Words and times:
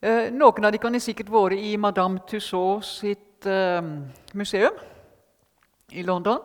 Eh, 0.00 0.30
noen 0.32 0.64
av 0.64 0.72
dere 0.72 0.88
har 0.94 1.02
sikkert 1.04 1.28
vært 1.28 1.60
i 1.60 1.74
Madame 1.76 2.22
Tussauds 2.24 2.88
sitt 3.02 3.44
eh, 3.44 3.82
museum 4.32 4.78
i 5.92 6.00
London. 6.08 6.40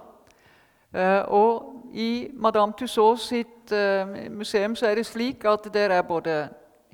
Eh, 0.92 1.22
og 1.32 1.94
i 1.96 2.28
Madame 2.36 2.76
Tussauds 2.76 3.30
sitt 3.32 3.72
museum 4.36 4.76
så 4.76 4.90
er 4.90 5.00
det 5.00 5.08
slik 5.08 5.48
at 5.48 5.70
det 5.74 5.86
er 5.88 6.04
både 6.04 6.50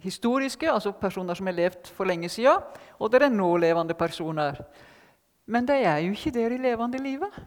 historiske, 0.06 0.70
altså 0.70 0.94
personer 0.94 1.34
som 1.34 1.50
har 1.50 1.58
levd 1.58 1.90
for 1.98 2.06
lenge 2.06 2.30
siden, 2.30 2.62
og 3.00 3.12
det 3.12 3.24
er 3.26 3.34
nålevende 3.34 3.98
personer. 3.98 4.62
Men 5.48 5.66
de 5.66 5.82
er 5.82 5.98
jo 6.06 6.14
ikke 6.14 6.38
der 6.38 6.54
i 6.54 6.62
levende 6.62 7.02
livet. 7.02 7.42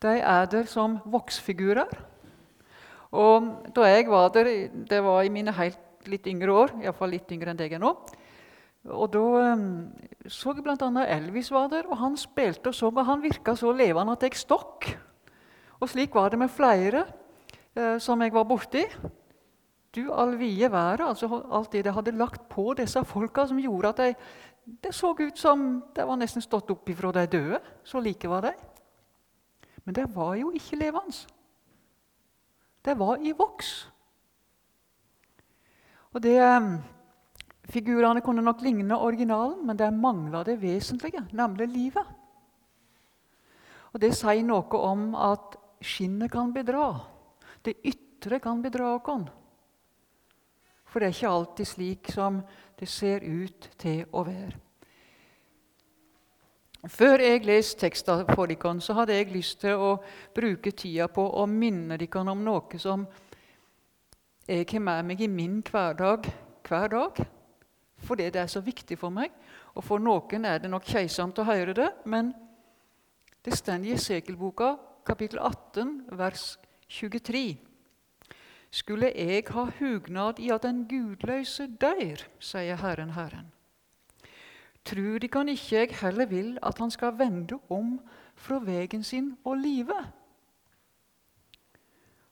De 0.00 0.16
er 0.22 0.46
der 0.46 0.70
som 0.70 1.00
voksfigurer. 1.04 1.90
Og 3.10 3.54
da 3.74 3.90
jeg 3.90 4.06
var 4.08 4.28
der, 4.28 4.68
det 4.70 5.04
var 5.04 5.22
i 5.22 5.28
mine 5.34 5.52
helt 5.52 5.89
litt 6.08 6.26
yngre 6.30 6.54
år, 6.54 6.74
iallfall 6.84 7.12
litt 7.12 7.30
yngre 7.34 7.52
enn 7.52 7.60
deg 7.60 7.76
er 7.76 7.82
nå. 7.82 7.92
Og 8.88 9.10
Da 9.12 9.22
um, 9.52 9.64
så 10.24 10.54
jeg 10.56 10.64
bl.a. 10.64 11.04
Elvis 11.04 11.50
var 11.52 11.68
der, 11.68 11.88
og 11.90 11.98
han 12.00 12.16
spilte 12.16 12.72
og 12.72 12.76
så, 12.76 12.88
og 12.88 13.06
han 13.06 13.22
virka 13.22 13.54
så 13.56 13.72
levende 13.76 14.16
at 14.16 14.24
jeg 14.24 14.40
stokk. 14.40 14.88
Og 15.80 15.88
slik 15.88 16.14
var 16.14 16.30
det 16.30 16.38
med 16.40 16.52
flere 16.52 17.04
eh, 17.74 17.98
som 18.00 18.20
jeg 18.22 18.32
var 18.32 18.44
borti. 18.48 18.84
Du 19.94 20.12
all 20.12 20.36
vide 20.38 20.70
været, 20.72 21.00
altså 21.00 21.42
alt 21.50 21.72
det 21.72 21.84
de 21.84 21.92
hadde 21.92 22.16
lagt 22.16 22.48
på 22.48 22.74
disse 22.78 23.04
folka, 23.04 23.46
som 23.46 23.58
gjorde 23.58 23.88
at 23.88 23.96
de, 23.96 24.14
det 24.84 24.94
så 24.94 25.14
ut 25.18 25.38
som 25.38 25.82
de 25.96 26.06
var 26.06 26.20
nesten 26.20 26.44
stått 26.44 26.70
opp 26.70 26.88
ifra 26.88 27.12
de 27.12 27.26
døde. 27.26 27.60
Så 27.84 28.00
like 28.00 28.28
var 28.28 28.44
de. 28.48 28.52
Men 29.84 29.94
de 29.94 30.04
var 30.14 30.34
jo 30.36 30.52
ikke 30.54 30.76
levende. 30.76 31.26
De 32.84 32.98
var 32.98 33.18
i 33.20 33.32
voks. 33.32 33.90
Og 36.14 36.22
det, 36.22 36.38
ehm, 36.38 36.78
Figurene 37.70 38.20
kunne 38.20 38.42
nok 38.42 38.62
ligne 38.62 38.96
originalen, 38.98 39.66
men 39.66 39.76
der 39.76 39.90
mangla 39.90 40.42
det 40.42 40.56
vesentlige, 40.62 41.22
nemlig 41.32 41.68
livet. 41.68 42.06
Og 43.92 44.00
Det 44.00 44.14
sier 44.14 44.42
noe 44.42 44.78
om 44.78 45.14
at 45.14 45.56
skinnet 45.80 46.30
kan 46.30 46.52
bedra. 46.52 47.00
Det 47.62 47.76
ytre 47.84 48.40
kan 48.40 48.62
bedra 48.62 48.96
oss. 48.96 49.30
For 50.84 50.98
det 50.98 51.06
er 51.06 51.14
ikke 51.14 51.30
alltid 51.30 51.66
slik 51.66 52.10
som 52.10 52.42
det 52.78 52.88
ser 52.88 53.22
ut 53.22 53.70
til 53.78 54.04
å 54.12 54.24
være. 54.26 54.58
Før 56.88 57.20
jeg 57.20 57.44
leste 57.44 57.80
teksten 57.84 58.24
for 58.34 58.48
dere, 58.48 58.80
så 58.80 58.94
hadde 58.96 59.14
jeg 59.14 59.32
lyst 59.34 59.60
til 59.60 59.76
å 59.76 59.90
bruke 60.34 60.72
tida 60.72 61.08
på 61.12 61.22
å 61.22 61.46
minne 61.46 61.98
dere 62.00 62.30
om 62.32 62.44
noe 62.44 62.78
som 62.78 63.06
jeg 64.50 64.66
har 64.72 64.80
med 64.82 65.02
meg 65.06 65.20
i 65.22 65.26
min 65.30 65.60
hverdag 65.62 66.26
hver 66.66 66.88
dag. 66.90 67.18
Fordi 68.02 68.30
det 68.30 68.40
er 68.40 68.46
så 68.46 68.60
viktig 68.60 68.98
for 68.98 69.14
meg. 69.14 69.30
Og 69.74 69.84
for 69.84 70.02
noen 70.02 70.44
er 70.44 70.58
det 70.58 70.70
nok 70.70 70.88
keitsomt 70.88 71.38
å 71.38 71.46
høre 71.46 71.74
det, 71.76 71.90
men 72.04 72.32
det 73.44 73.54
står 73.54 73.86
i 73.86 73.94
Esekelboka, 73.94 74.74
kapittel 75.06 75.38
18, 75.38 75.92
vers 76.18 76.58
23. 76.88 77.60
Skulle 78.70 79.12
jeg 79.14 79.46
ha 79.54 79.68
hugnad 79.78 80.42
i 80.42 80.50
at 80.50 80.66
den 80.66 80.82
gudløse 80.90 81.68
dør, 81.80 82.26
sier 82.38 82.82
Herren 82.82 83.14
Herren. 83.14 83.52
Trur 84.84 85.18
de 85.18 85.28
kan 85.28 85.48
ikke 85.48 85.76
jeg 85.76 85.98
heller 86.00 86.26
vil 86.26 86.56
at 86.62 86.78
han 86.78 86.90
skal 86.90 87.14
vende 87.18 87.58
om 87.68 88.00
fra 88.34 88.58
vegen 88.58 89.04
sin 89.04 89.36
og 89.44 89.62
live? 89.62 89.94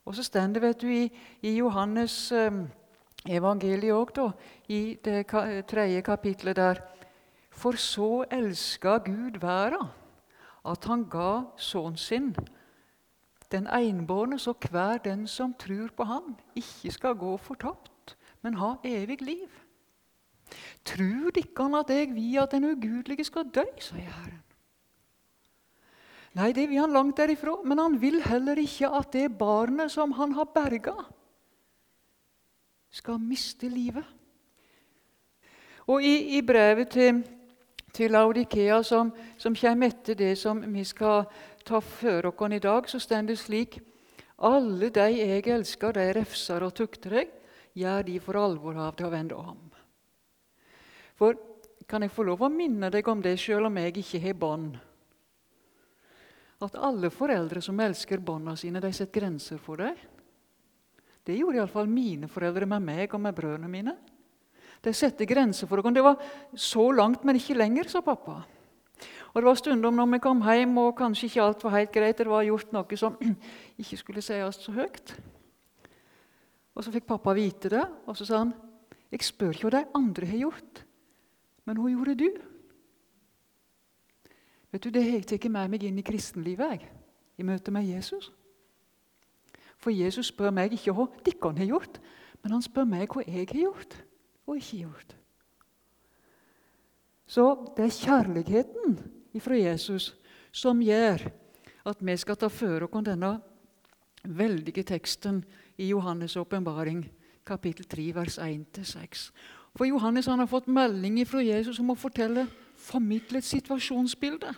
Og 0.08 0.14
så 0.16 0.24
står 0.24 0.54
det 0.54 0.62
vet 0.62 0.80
du, 0.80 0.88
i, 0.88 1.04
i 1.44 1.58
Johannes 1.58 2.32
um, 2.32 2.62
evangeliet 3.28 3.92
òg, 3.92 4.32
i 4.72 4.96
det 5.04 5.26
tredje 5.68 6.00
kapitlet 6.02 6.56
der 6.56 6.80
For 7.52 7.76
så 7.76 8.24
elska 8.30 8.98
Gud 9.04 9.40
verda, 9.42 9.82
at 10.64 10.84
han 10.84 11.04
ga 11.10 11.42
sønnen 11.56 11.96
sin, 11.96 12.36
den 13.52 13.66
enbårne, 13.66 14.38
så 14.38 14.54
hver 14.70 14.98
den 15.04 15.26
som 15.26 15.54
tror 15.58 15.88
på 15.96 16.04
han, 16.04 16.36
ikke 16.56 16.92
skal 16.92 17.14
gå 17.14 17.36
fortapt, 17.36 18.16
men 18.42 18.54
ha 18.54 18.76
evig 18.84 19.20
liv. 19.22 19.48
Trur 20.84 21.30
dikkan 21.34 21.74
at 21.74 21.90
jeg 21.90 22.14
at 22.42 22.52
den 22.52 22.64
ugudelige 22.64 23.24
skal 23.24 23.50
dø, 23.54 23.64
sier 23.80 24.08
Herren. 24.08 24.47
Nei, 26.38 26.52
det 26.54 26.68
vil 26.70 26.78
han 26.78 26.94
langt 26.94 27.18
derifra, 27.18 27.56
men 27.66 27.80
han 27.82 27.96
vil 27.98 28.20
heller 28.22 28.60
ikke 28.62 28.90
at 28.94 29.10
det 29.12 29.26
barnet 29.38 29.90
som 29.90 30.12
han 30.14 30.36
har 30.36 30.46
berga, 30.54 30.94
skal 32.94 33.18
miste 33.18 33.68
livet. 33.68 34.06
Og 35.88 36.04
i, 36.04 36.38
i 36.38 36.42
brevet 36.46 36.88
til, 36.94 37.20
til 37.92 38.14
Laudikea, 38.14 38.82
som, 38.82 39.10
som, 39.38 39.56
kommer 39.56 39.90
etter 39.90 40.14
det 40.14 40.32
som 40.38 40.60
vi 40.62 40.84
skal 40.86 41.26
ta 41.66 41.80
for 41.80 42.30
oss 42.30 42.54
i 42.54 42.62
dag, 42.62 42.88
så 42.88 43.00
står 43.02 43.28
det 43.28 43.38
slik 43.38 43.80
Alle 44.38 44.90
de 44.94 45.08
jeg 45.10 45.46
elsker, 45.46 45.92
de 45.92 46.12
refser 46.14 46.62
og 46.62 46.74
tukter 46.74 47.18
jeg, 47.18 47.30
gjør 47.74 48.02
de 48.02 48.20
for 48.20 48.38
alvor 48.38 48.78
av 48.78 48.94
til 48.94 49.08
å 49.08 49.10
vende 49.10 49.34
om. 49.34 49.64
For 51.18 51.34
kan 51.88 52.02
jeg 52.02 52.14
få 52.14 52.22
lov 52.22 52.44
å 52.46 52.52
minne 52.52 52.90
deg 52.94 53.08
om 53.08 53.22
det, 53.22 53.38
sjøl 53.40 53.66
om 53.66 53.76
jeg 53.82 53.96
ikke 53.98 54.22
har 54.22 54.38
bånd? 54.38 54.76
At 56.66 56.78
alle 56.82 57.10
foreldre 57.14 57.62
som 57.62 57.78
elsker 57.80 58.22
barna 58.24 58.56
sine, 58.58 58.80
de 58.82 58.90
setter 58.92 59.20
grenser 59.20 59.60
for 59.62 59.78
dem. 59.78 59.94
Det 61.22 61.36
gjorde 61.36 61.60
iallfall 61.60 61.90
mine 61.90 62.28
foreldre 62.30 62.66
med 62.66 62.82
meg 62.82 63.14
og 63.14 63.20
med 63.20 63.36
brødrene 63.36 63.70
mine. 63.70 63.94
De 64.82 64.94
setter 64.94 65.28
grenser 65.28 65.68
for 65.68 65.82
dem. 65.82 65.94
Det 65.94 66.04
var 66.04 66.18
så 66.56 66.90
langt, 66.94 67.24
men 67.26 67.36
ikke 67.38 67.58
lenger, 67.58 67.90
sa 67.90 68.00
pappa. 68.02 68.40
Og 69.34 69.42
Det 69.42 69.44
var 69.44 69.58
stundom 69.60 69.94
når 69.94 70.12
vi 70.14 70.18
kom 70.24 70.40
hjem 70.42 70.78
og 70.80 70.96
kanskje 70.98 71.28
ikke 71.28 71.42
alt 71.44 71.64
var 71.64 71.76
helt 71.76 71.92
greit, 71.92 72.18
det 72.18 72.26
var 72.26 72.46
gjort 72.46 72.72
noe 72.72 72.98
som 72.98 73.18
ikke 73.80 73.98
skulle 74.00 74.24
sies 74.24 74.62
så 74.64 74.72
høyt. 74.72 75.14
Og 76.74 76.84
Så 76.84 76.94
fikk 76.94 77.06
pappa 77.06 77.34
vite 77.34 77.70
det, 77.70 77.84
og 78.06 78.16
så 78.16 78.24
sa 78.24 78.38
han, 78.38 78.54
'Jeg 79.10 79.22
spør 79.22 79.52
ikke 79.52 79.70
hva 79.70 79.70
de 79.70 79.88
andre 79.94 80.26
har 80.26 80.38
gjort, 80.38 80.84
men 81.66 81.76
hva 81.76 81.90
gjorde 81.90 82.14
du?' 82.14 82.47
Vet 84.72 84.84
du, 84.84 84.90
Det 84.90 85.02
har 85.02 85.10
jeg 85.16 85.26
tatt 85.26 85.50
med 85.50 85.70
meg 85.70 85.84
inn 85.84 85.98
i 85.98 86.04
kristenlivet 86.04 86.74
jeg, 86.74 86.90
i 87.38 87.42
møte 87.46 87.72
med 87.72 87.88
Jesus. 87.88 88.30
For 89.78 89.94
Jesus 89.94 90.32
spør 90.32 90.50
meg 90.50 90.74
ikke 90.74 90.92
hva 90.92 91.06
dere 91.24 91.54
har 91.56 91.70
gjort, 91.70 92.00
men 92.42 92.52
han 92.52 92.62
spør 92.62 92.84
meg 92.84 93.08
hva 93.08 93.24
jeg 93.24 93.46
har 93.48 93.62
gjort 93.62 93.96
og 94.46 94.56
ikke 94.56 94.82
gjort. 94.82 95.14
Så 97.28 97.44
det 97.76 97.84
er 97.84 97.98
kjærligheten 98.00 98.98
fra 99.38 99.54
Jesus 99.54 100.14
som 100.50 100.80
gjør 100.82 101.28
at 101.86 102.00
vi 102.02 102.16
skal 102.18 102.36
ta 102.36 102.48
føre 102.50 102.88
oss 102.88 103.04
denne 103.06 103.36
veldige 104.24 104.82
teksten 104.82 105.44
i 105.78 105.92
Johannes' 105.92 106.36
åpenbaring, 106.40 107.04
kapittel 107.46 107.86
3, 107.86 108.14
vers 108.14 108.38
1-6. 108.38 109.28
For 109.76 109.86
Johannes 109.86 110.26
han 110.26 110.40
har 110.42 110.50
fått 110.50 110.66
melding 110.66 111.20
fra 111.28 111.44
Jesus 111.44 111.78
om 111.78 111.92
å 111.92 111.98
fortelle 111.98 112.48
formidle 112.88 113.42
et 113.42 113.46
situasjonsbilde. 113.46 114.54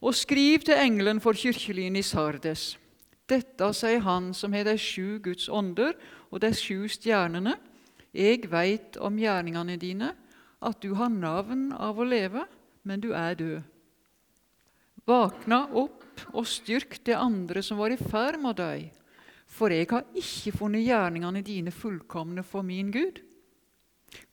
Og 0.00 0.16
skriv 0.16 0.64
til 0.64 0.80
engelen 0.80 1.20
for 1.20 1.36
kirkelyen 1.36 1.98
i 2.00 2.04
Sardes. 2.04 2.74
Dette 3.30 3.68
sier 3.76 4.02
han 4.02 4.32
som 4.34 4.54
har 4.56 4.66
de 4.66 4.74
sju 4.80 5.20
Guds 5.22 5.46
ånder 5.48 5.94
og 6.30 6.40
de 6.42 6.50
sju 6.56 6.88
stjernene. 6.90 7.54
Jeg 8.10 8.48
veit 8.50 8.96
om 8.98 9.18
gjerningene 9.20 9.76
dine, 9.78 10.14
at 10.60 10.80
du 10.82 10.94
har 10.98 11.12
navn 11.12 11.70
av 11.72 12.00
å 12.00 12.06
leve, 12.06 12.42
men 12.82 13.00
du 13.00 13.12
er 13.14 13.36
død. 13.38 13.60
Vakna 15.06 15.64
opp 15.78 16.04
og 16.34 16.46
styrk 16.48 16.98
det 17.06 17.16
andre 17.16 17.62
som 17.64 17.78
var 17.80 17.94
i 17.94 18.00
ferd 18.00 18.40
med 18.42 18.58
deg, 18.58 18.90
for 19.50 19.72
jeg 19.72 19.88
har 19.90 20.06
ikke 20.14 20.52
funnet 20.58 20.84
gjerningene 20.84 21.42
dine 21.46 21.72
fullkomne 21.74 22.44
for 22.46 22.66
min 22.66 22.90
Gud. 22.94 23.22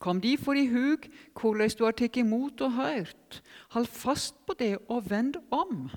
Kom 0.01 0.21
de 0.21 0.35
for 0.37 0.57
i 0.57 0.67
hug 0.71 1.05
hvordan 1.37 1.73
du 1.77 1.83
har 1.85 1.95
tatt 1.97 2.17
imot 2.17 2.61
og 2.65 2.77
hørt. 2.77 3.41
Hold 3.75 3.89
fast 3.91 4.39
på 4.45 4.55
det 4.57 4.75
og 4.87 5.09
vend 5.09 5.37
om. 5.53 5.87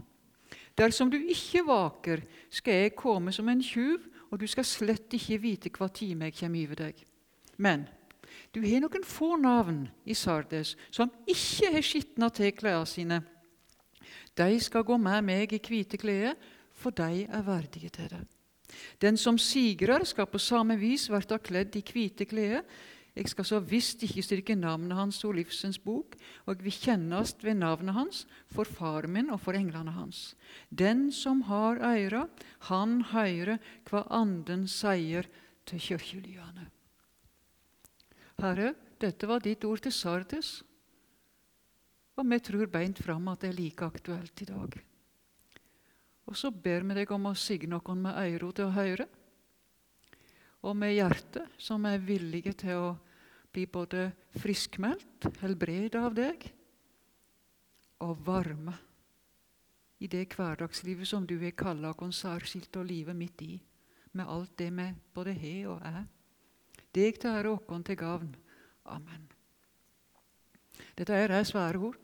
Dersom 0.79 1.11
du 1.13 1.19
ikke 1.19 1.65
vaker, 1.67 2.23
skal 2.51 2.85
jeg 2.85 2.97
komme 2.97 3.33
som 3.33 3.49
en 3.49 3.63
tjuv, 3.63 4.07
og 4.31 4.41
du 4.41 4.47
skal 4.47 4.65
slett 4.65 5.13
ikke 5.17 5.41
vite 5.43 5.73
hva 5.75 5.89
time 5.93 6.29
jeg 6.29 6.39
kommer 6.39 6.69
over 6.69 6.83
deg. 6.87 7.03
Men 7.59 7.89
du 8.55 8.63
har 8.63 8.81
noen 8.83 9.05
få 9.07 9.35
navn 9.41 9.85
i 10.07 10.15
Sardes 10.15 10.77
som 10.91 11.11
ikke 11.29 11.73
har 11.75 11.85
skitna 11.85 12.31
til 12.33 12.55
klærne 12.57 12.89
sine. 12.89 13.21
De 14.39 14.61
skal 14.63 14.87
gå 14.87 14.97
med 14.97 15.27
meg 15.27 15.53
i 15.53 15.61
hvite 15.61 15.99
klær, 16.01 16.37
for 16.73 16.95
de 16.97 17.27
er 17.27 17.43
verdige 17.45 17.91
til 17.93 18.09
det. 18.13 18.23
Den 19.03 19.17
som 19.17 19.39
sigrer, 19.39 20.05
skal 20.05 20.31
på 20.31 20.39
samme 20.39 20.79
vis 20.79 21.09
bli 21.11 21.39
kledd 21.43 21.77
i 21.77 21.83
hvite 21.85 22.25
klær. 22.25 22.63
Jeg 23.17 23.29
skal 23.29 23.47
så 23.47 23.59
visst 23.59 24.03
ikke 24.07 24.23
styrke 24.23 24.55
navnet 24.55 24.95
hans 24.95 25.19
og 25.27 25.35
livsens 25.35 25.81
bok, 25.83 26.15
og 26.47 26.63
vi 26.63 26.71
kjennes 26.71 27.35
ved 27.43 27.59
navnet 27.59 27.97
hans 27.97 28.25
for 28.53 28.65
far 28.65 29.09
min 29.11 29.33
og 29.35 29.41
for 29.43 29.59
englene 29.59 29.95
hans. 29.97 30.37
Den 30.71 31.11
som 31.13 31.43
har 31.51 31.83
øyre, 31.83 32.29
han 32.71 33.01
høyre 33.11 33.59
hva 33.91 34.05
Anden 34.15 34.69
sier 34.71 35.27
til 35.67 35.83
kirkelyene. 35.83 36.71
Herre, 38.41 38.75
dette 39.01 39.29
var 39.29 39.43
ditt 39.45 39.65
ord 39.65 39.83
til 39.85 39.93
Sardes, 39.93 40.61
og 42.17 42.27
vi 42.29 42.39
tror 42.45 42.71
beint 42.71 43.01
fram 43.03 43.29
at 43.33 43.43
det 43.43 43.51
er 43.51 43.59
like 43.59 43.85
aktuelt 43.85 44.43
i 44.43 44.49
dag. 44.49 44.81
Og 46.31 46.37
så 46.37 46.51
ber 46.53 46.85
vi 46.87 46.97
deg 47.01 47.11
om 47.11 47.27
å 47.31 47.35
signe 47.35 47.81
oss 47.81 47.97
med 47.97 48.15
ører 48.15 48.53
til 48.55 48.69
å 48.69 48.75
høre, 48.77 49.07
og 50.63 50.77
med 50.77 50.95
hjertet, 50.95 51.49
som 51.59 51.87
er 51.89 52.03
villige 52.05 52.53
til 52.65 52.77
å 52.77 52.91
bli 53.53 53.65
både 53.67 54.11
friskmeldt, 54.39 55.31
helbreda 55.41 56.05
av 56.07 56.15
deg, 56.15 56.45
og 58.05 58.21
varme 58.25 58.77
i 60.01 60.09
det 60.09 60.27
hverdagslivet 60.33 61.09
som 61.09 61.27
du 61.29 61.37
har 61.43 61.57
kalla 61.57 61.93
konsertskilt 61.93 62.77
og 62.81 62.87
livet 62.89 63.13
live 63.13 63.19
midt 63.19 63.43
i, 63.45 63.59
med 64.13 64.29
alt 64.29 64.57
det 64.59 64.71
vi 64.73 64.87
både 65.15 65.35
har 65.37 65.75
og 65.75 65.83
er. 65.85 66.07
Deg 66.95 67.21
til 67.21 67.31
ære 67.31 67.51
oss 67.51 67.85
til 67.87 67.97
gavn. 67.97 68.33
Amen. 68.85 69.29
Dette 70.97 71.15
er 71.15 71.45
svære 71.45 71.79
ord. 71.79 71.97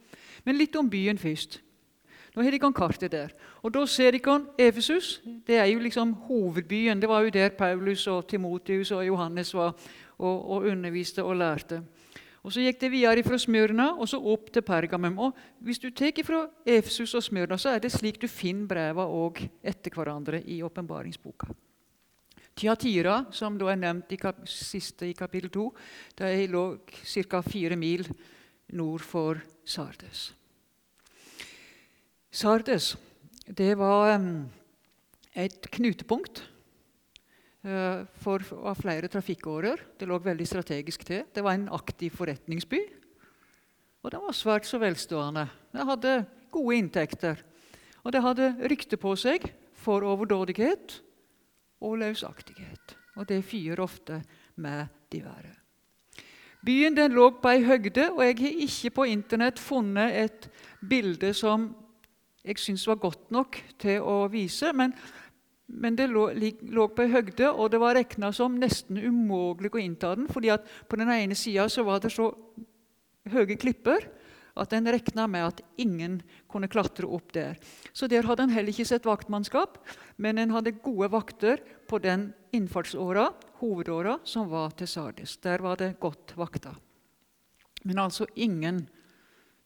Men 0.44 0.56
litt 0.56 0.76
om 0.76 0.90
byen 0.90 1.18
først. 1.18 1.60
Nå 2.36 2.44
har 2.44 2.52
dere 2.52 2.68
kartet 2.76 3.12
der. 3.12 3.30
Og 3.64 3.72
Da 3.72 3.86
ser 3.86 4.12
dere 4.12 4.44
Efesus. 4.58 5.22
Det 5.46 5.56
er 5.56 5.64
jo 5.72 5.78
liksom 5.78 6.12
hovedbyen. 6.12 7.00
Det 7.00 7.08
var 7.08 7.22
jo 7.22 7.30
der 7.30 7.48
Paulus 7.48 8.06
og 8.06 8.28
Timotius 8.28 8.90
og 8.90 9.06
Johannes 9.06 9.54
var 9.54 9.72
og, 10.18 10.50
og 10.50 10.68
underviste 10.68 11.24
og 11.24 11.36
lærte. 11.36 11.82
Og 12.42 12.52
Så 12.52 12.60
gikk 12.60 12.80
det 12.80 12.92
videre 12.92 13.22
fra 13.26 13.38
Smyrna 13.38 13.88
og 13.98 14.08
så 14.08 14.20
opp 14.20 14.52
til 14.52 14.62
Pergamum. 14.62 15.18
Og 15.18 15.32
Hvis 15.60 15.78
du 15.78 15.90
tar 15.90 16.12
fra 16.24 16.46
Efesus 16.66 17.14
og 17.14 17.22
Smyrna, 17.22 17.56
så 17.56 17.70
er 17.70 17.78
det 17.78 17.92
slik 17.92 18.20
du 18.20 18.28
finner 18.28 18.66
brevene 18.66 19.08
òg 19.08 19.48
etter 19.64 19.90
hverandre 19.90 20.42
i 20.44 20.62
åpenbaringsboka. 20.62 21.46
Tiatira, 22.56 23.26
som 23.32 23.58
da 23.58 23.72
er 23.72 23.76
nevnt 23.76 24.12
i 24.12 24.16
kap 24.16 24.46
siste 24.48 25.08
i 25.08 25.12
kapittel 25.12 25.50
2, 25.50 25.70
det 26.16 26.50
lå 26.50 26.78
ca. 27.04 27.42
fire 27.42 27.76
mil 27.76 28.06
nord 28.72 29.00
for 29.00 29.40
Sardes. 29.64 30.32
Sardes 32.36 32.90
det 33.48 33.70
var 33.80 34.18
et 35.32 35.68
knutepunkt 35.72 36.42
eh, 37.64 38.02
for, 38.20 38.42
av 38.60 38.76
flere 38.76 39.08
trafikkårer. 39.08 39.80
Det 39.96 40.08
lå 40.10 40.18
veldig 40.20 40.46
strategisk 40.48 41.06
til. 41.08 41.22
Det 41.32 41.44
var 41.44 41.56
en 41.56 41.70
aktiv 41.72 42.12
forretningsby. 42.18 42.82
Og 44.04 44.12
den 44.12 44.24
var 44.26 44.36
svært 44.36 44.68
så 44.68 44.80
velstående. 44.82 45.46
Den 45.72 45.88
hadde 45.88 46.16
gode 46.52 46.76
inntekter. 46.76 47.40
Og 48.04 48.12
det 48.12 48.24
hadde 48.26 48.50
rykte 48.68 49.00
på 49.00 49.14
seg 49.16 49.48
for 49.80 50.04
overdådighet 50.04 50.98
og 51.86 51.96
løsaktighet. 52.02 52.98
Og 53.16 53.30
det 53.30 53.40
fyrer 53.48 53.80
ofte 53.86 54.20
med 54.60 54.92
de 55.14 55.22
verre. 55.24 55.54
Byen 56.66 56.96
den 56.98 57.16
lå 57.16 57.30
på 57.40 57.54
ei 57.54 57.64
høgde, 57.64 58.10
og 58.10 58.22
jeg 58.26 58.38
har 58.42 58.62
ikke 58.66 58.94
på 58.98 59.10
Internett 59.14 59.60
funnet 59.62 60.20
et 60.26 60.48
bilde 60.84 61.32
som 61.36 61.70
jeg 62.46 62.62
syntes 62.62 62.86
var 62.88 63.00
godt 63.02 63.30
nok 63.34 63.58
til 63.82 64.04
å 64.06 64.26
vise. 64.30 64.70
Men, 64.76 64.94
men 65.66 65.96
det 65.98 66.08
lå, 66.12 66.28
lå, 66.36 66.88
på 66.94 67.06
ei 67.06 67.12
høgde, 67.12 67.50
og 67.50 67.72
det 67.72 67.80
var 67.82 67.98
regna 67.98 68.30
som 68.34 68.58
nesten 68.60 69.00
umulig 69.02 69.72
å 69.74 69.82
innta 69.82 70.14
den. 70.16 70.28
fordi 70.30 70.54
at 70.54 70.68
på 70.88 71.00
den 71.00 71.10
ene 71.10 71.34
sida 71.34 71.66
var 71.84 72.00
det 72.00 72.14
så 72.14 72.30
høye 73.32 73.58
klipper 73.58 74.06
at 74.56 74.72
en 74.72 74.88
regna 74.88 75.26
med 75.28 75.44
at 75.50 75.60
ingen 75.76 76.20
kunne 76.48 76.70
klatre 76.72 77.08
opp 77.12 77.32
der. 77.34 77.58
Så 77.92 78.08
der 78.08 78.24
hadde 78.24 78.46
en 78.46 78.54
heller 78.54 78.72
ikke 78.72 78.88
sett 78.88 79.08
vaktmannskap, 79.08 79.76
men 80.16 80.38
en 80.40 80.54
hadde 80.54 80.78
gode 80.80 81.10
vakter 81.12 81.60
på 81.88 82.00
den 82.00 82.30
innfartsåra, 82.56 83.28
hovedåra, 83.60 84.18
som 84.24 84.48
var 84.48 84.72
til 84.78 84.88
Sardis. 84.88 85.36
Der 85.44 85.60
var 85.64 85.76
det 85.80 85.98
godt 86.00 86.32
vakta. 86.38 86.72
Men 87.84 88.00
altså 88.06 88.26
ingen 88.34 88.86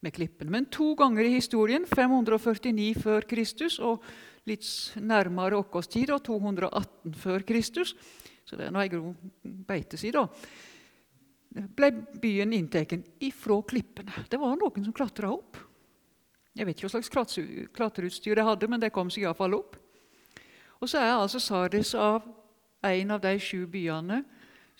med 0.01 0.15
klippen. 0.17 0.51
Men 0.51 0.67
to 0.73 0.95
ganger 0.99 1.25
i 1.25 1.35
historien, 1.37 1.87
549 1.87 2.95
før 3.03 3.27
Kristus 3.29 3.79
og 3.85 4.05
litt 4.49 4.67
nærmere 4.97 5.61
vår 5.61 5.89
tid, 5.93 6.13
218 6.25 7.15
før 7.21 7.45
Kristus, 7.47 7.95
så 8.49 8.57
det 8.59 8.67
er 8.67 8.75
nå 8.75 8.83
ei 8.83 8.91
beitesid, 9.69 10.17
da. 10.17 10.27
ble 11.77 11.91
byen 12.23 12.55
inntatt 12.57 12.97
ifra 13.23 13.61
klippene. 13.63 14.25
Det 14.31 14.41
var 14.41 14.57
noen 14.59 14.87
som 14.87 14.97
klatra 14.97 15.31
opp. 15.35 15.61
Jeg 16.57 16.67
vet 16.67 16.77
ikke 16.77 16.89
hva 16.89 16.97
slags 16.97 17.13
klatreutstyr 17.77 18.35
de 18.39 18.47
hadde, 18.47 18.69
men 18.69 18.83
det 18.83 18.93
kom 18.95 19.11
seg 19.13 19.25
iallfall 19.25 19.55
opp. 19.61 19.77
Og 20.81 20.89
så 20.89 20.99
er 20.99 21.13
altså 21.15 21.39
Sardis 21.43 21.93
av 21.95 22.25
en 22.89 23.11
av 23.15 23.21
de 23.23 23.37
sju 23.39 23.67
byene 23.71 24.23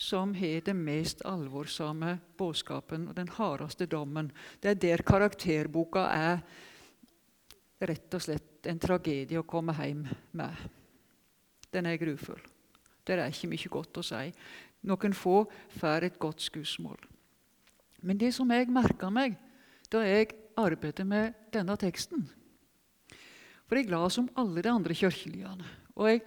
som 0.01 0.33
har 0.35 0.63
den 0.65 0.81
mest 0.81 1.21
alvorsomme 1.29 2.15
budskapen 2.41 3.09
og 3.11 3.17
den 3.19 3.29
hardeste 3.37 3.85
dommen. 3.87 4.31
Det 4.61 4.71
er 4.71 4.81
der 4.81 5.03
karakterboka 5.05 6.07
er 6.09 6.41
rett 7.85 8.17
og 8.17 8.25
slett 8.25 8.69
en 8.71 8.81
tragedie 8.81 9.41
å 9.41 9.49
komme 9.49 9.75
hjem 9.77 10.07
med. 10.41 10.65
Den 11.71 11.87
er 11.87 12.01
grufull. 12.01 12.41
Det 13.05 13.19
er 13.19 13.29
ikke 13.29 13.53
mye 13.53 13.73
godt 13.77 14.01
å 14.01 14.07
si. 14.07 14.25
Noen 14.89 15.17
få 15.17 15.45
får 15.77 16.09
et 16.09 16.19
godt 16.21 16.49
skussmål. 16.49 17.01
Men 18.01 18.17
det 18.17 18.33
som 18.33 18.49
jeg 18.49 18.73
merka 18.73 19.13
meg 19.13 19.37
da 19.93 20.01
jeg 20.07 20.33
arbeidet 20.57 21.05
med 21.07 21.37
denne 21.53 21.77
teksten 21.81 22.25
For 23.69 23.77
jeg 23.77 23.91
la 23.91 24.01
om 24.07 24.31
alle 24.41 24.63
de 24.65 24.71
andre 24.73 24.97
kirkeligene. 24.97 25.67
Og 25.95 26.09
jeg 26.09 26.25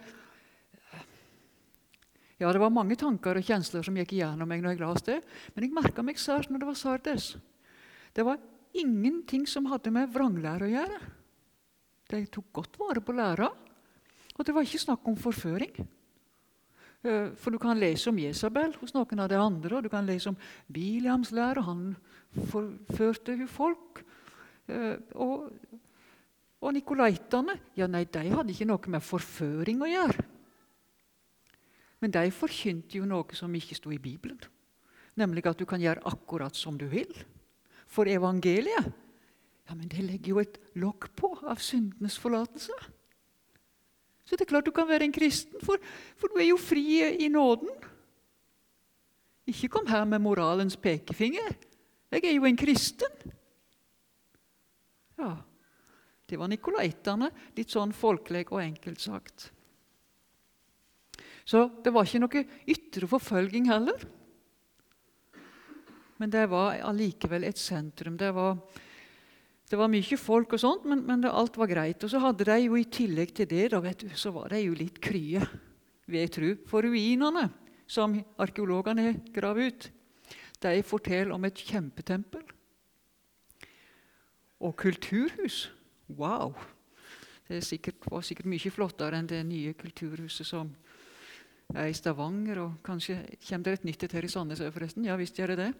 ja, 2.40 2.50
det 2.50 2.60
var 2.62 2.72
mange 2.74 2.96
tanker 2.98 3.38
og 3.38 3.46
kjensler 3.46 3.84
som 3.86 3.96
gikk 3.98 4.16
igjennom 4.16 4.48
meg 4.50 4.62
når 4.62 4.74
jeg 4.74 4.82
leste 4.82 5.12
det, 5.14 5.34
men 5.54 5.66
jeg 5.66 5.76
merka 5.76 6.02
meg 6.02 6.18
særs 6.18 6.48
når 6.50 6.62
det 6.62 6.70
var 6.70 6.78
Sardes. 6.80 7.28
Det 8.14 8.24
var 8.26 8.40
ingenting 8.74 9.46
som 9.46 9.68
hadde 9.70 9.92
med 9.94 10.10
vranglære 10.14 10.66
å 10.66 10.72
gjøre. 10.72 10.98
De 12.10 12.24
tok 12.34 12.50
godt 12.58 12.80
vare 12.80 13.02
på 13.04 13.14
læra, 13.16 13.50
og 14.34 14.46
det 14.46 14.54
var 14.54 14.66
ikke 14.66 14.82
snakk 14.82 15.06
om 15.08 15.18
forføring. 15.18 15.78
Eh, 17.04 17.30
for 17.38 17.54
du 17.54 17.60
kan 17.62 17.78
lese 17.78 18.10
om 18.10 18.18
Jesabel 18.18 18.74
hos 18.80 18.94
noen 18.96 19.22
av 19.22 19.30
de 19.30 19.38
andre, 19.38 19.76
og 19.76 19.86
du 19.86 19.90
kan 19.92 20.06
lese 20.08 20.32
om 20.32 20.38
Biliams 20.66 21.30
lære. 21.36 21.62
Han 21.68 21.94
forførte 22.50 23.36
jo 23.38 23.48
folk. 23.50 24.02
Eh, 24.66 24.96
og, 25.20 25.50
og 26.64 26.74
nikolaitene 26.74 27.58
ja, 27.76 27.86
nei, 27.86 28.06
de 28.08 28.30
hadde 28.32 28.54
ikke 28.54 28.68
noe 28.72 28.94
med 28.96 29.04
forføring 29.04 29.84
å 29.84 29.90
gjøre. 29.90 30.30
Men 32.04 32.12
de 32.12 32.28
forkynte 32.36 32.98
jo 32.98 33.06
noe 33.08 33.32
som 33.32 33.54
ikke 33.56 33.78
sto 33.78 33.88
i 33.94 34.02
Bibelen, 34.02 34.36
nemlig 35.16 35.46
at 35.48 35.56
du 35.56 35.64
kan 35.64 35.80
gjøre 35.80 36.04
akkurat 36.10 36.52
som 36.58 36.76
du 36.76 36.84
vil. 36.90 37.08
For 37.88 38.04
evangeliet 38.10 38.92
ja, 39.64 39.72
men 39.72 39.88
det 39.88 40.04
legger 40.04 40.34
jo 40.34 40.42
et 40.42 40.58
lokk 40.76 41.08
på 41.16 41.30
av 41.48 41.62
syndenes 41.64 42.18
forlatelse. 42.20 42.74
Så 44.28 44.36
det 44.36 44.44
er 44.44 44.50
klart 44.50 44.68
du 44.68 44.74
kan 44.76 44.88
være 44.88 45.06
en 45.08 45.14
kristen, 45.16 45.56
for, 45.64 45.80
for 46.20 46.28
du 46.28 46.36
er 46.42 46.50
jo 46.50 46.60
fri 46.60 47.00
i 47.24 47.30
nåden. 47.32 47.72
Ikke 49.48 49.70
kom 49.72 49.88
her 49.88 50.04
med 50.08 50.20
moralens 50.24 50.76
pekefinger. 50.76 51.56
Jeg 52.12 52.28
er 52.28 52.36
jo 52.36 52.44
en 52.44 52.60
kristen. 52.60 53.32
Ja, 55.16 55.32
det 56.28 56.36
var 56.40 56.52
nikolaitene, 56.52 57.32
litt 57.56 57.72
sånn 57.72 57.96
folkelig 57.96 58.50
og 58.50 58.60
enkelt 58.64 59.00
sagt. 59.00 59.53
Så 61.44 61.66
det 61.84 61.92
var 61.92 62.08
ikke 62.08 62.22
noe 62.22 62.44
ytre 62.72 63.08
forfølging 63.08 63.68
heller. 63.68 64.06
Men 66.20 66.32
det 66.32 66.46
var 66.48 66.78
allikevel 66.88 67.44
et 67.44 67.60
sentrum. 67.60 68.16
Det 68.16 68.30
var, 68.32 68.56
det 69.68 69.78
var 69.78 69.90
mye 69.92 70.18
folk, 70.20 70.54
og 70.54 70.62
sånt, 70.62 70.86
men, 70.88 71.02
men 71.04 71.24
det, 71.24 71.32
alt 71.32 71.58
var 71.60 71.68
greit. 71.68 72.04
Og 72.06 72.12
så 72.12 72.22
hadde 72.22 72.46
de 72.48 72.58
jo 72.64 72.78
i 72.78 72.86
tillegg 72.88 73.34
til 73.36 73.50
det 73.50 73.66
da, 73.74 73.82
du, 73.82 74.08
så 74.16 74.32
var 74.34 74.54
de 74.54 74.62
jo 74.64 74.78
litt 74.78 75.00
krye, 75.04 75.42
vil 76.08 76.22
jeg 76.22 76.34
tro, 76.36 76.54
for 76.70 76.86
ruinene 76.86 77.48
som 77.90 78.16
arkeologene 78.40 79.08
har 79.10 79.20
gravd 79.34 79.68
ut. 79.68 79.88
De 80.64 80.80
forteller 80.86 81.34
om 81.34 81.44
et 81.44 81.60
kjempetempel. 81.60 82.44
Og 84.64 84.72
kulturhus. 84.80 85.66
Wow! 86.08 86.54
Det 87.44 87.60
sikkert, 87.66 88.00
var 88.08 88.24
sikkert 88.24 88.48
mye 88.48 88.72
flottere 88.72 89.18
enn 89.20 89.28
det 89.28 89.42
nye 89.44 89.74
kulturhuset 89.76 90.48
som 90.48 90.70
er 91.72 91.88
i 91.88 91.96
Stavanger, 91.96 92.60
og 92.60 92.76
kanskje 92.84 93.16
kommer 93.48 93.64
det 93.64 93.78
et 93.78 93.86
nytt 93.88 94.04
et 94.04 94.16
her 94.18 94.26
i 94.26 94.30
Sandnes 94.30 94.60
òg, 94.60 94.72
forresten. 94.74 95.06
Ja, 95.08 95.16
visst 95.16 95.38
gjør 95.38 95.54
det 95.54 95.58
det. 95.62 95.70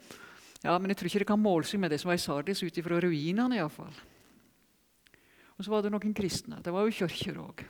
Ja, 0.65 0.79
Men 0.79 0.89
jeg 0.89 0.97
tror 0.97 1.11
ikke 1.11 1.23
det 1.25 1.29
kan 1.29 1.43
måle 1.43 1.69
seg 1.69 1.81
med 1.83 1.93
det 1.93 2.01
som 2.01 2.09
var 2.09 2.17
i 2.17 2.25
Sardis, 2.25 2.63
ut 2.65 2.79
ifra 2.81 3.01
ruinene 3.05 3.59
iallfall. 3.59 3.93
Og 5.55 5.65
så 5.65 5.71
var 5.71 5.85
det 5.85 5.93
noen 5.93 6.17
kristne. 6.17 6.63
Det 6.65 6.73
var 6.73 6.87
jo 6.87 6.97
kirker 7.05 7.39
òg. 7.43 7.65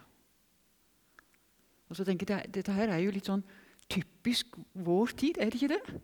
Og 1.91 1.99
så 1.99 2.07
tenker 2.07 2.31
jeg, 2.31 2.53
Dette 2.55 2.73
her 2.73 2.95
er 2.95 3.03
jo 3.03 3.13
litt 3.13 3.29
sånn 3.29 3.43
typisk 3.91 4.57
vår 4.73 5.13
tid, 5.19 5.41
er 5.43 5.51
det 5.51 5.61
ikke 5.61 5.75
det? 5.75 5.99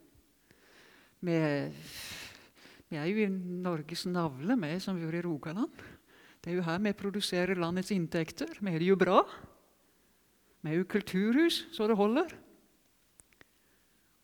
Vi, 1.21 1.37
er 2.97 3.09
jo 3.09 3.25
i 3.25 3.31
Norges 3.31 4.05
navle, 4.11 4.57
vi 4.61 4.75
som 4.83 4.99
bor 5.01 5.15
i 5.17 5.23
Rogaland. 5.25 5.83
Det 6.41 6.53
er 6.53 6.59
jo 6.59 6.67
her 6.67 6.79
vi 6.81 6.93
produserer 6.97 7.61
landets 7.61 7.93
inntekter. 7.93 8.55
Vi 8.59 8.73
har 8.73 8.81
det 8.81 8.89
jo 8.89 8.99
bra. 9.01 9.23
Vi 10.61 10.71
er 10.71 10.81
jo 10.81 10.89
kulturhus 10.89 11.65
så 11.73 11.89
det 11.89 11.97
holder. 11.97 12.33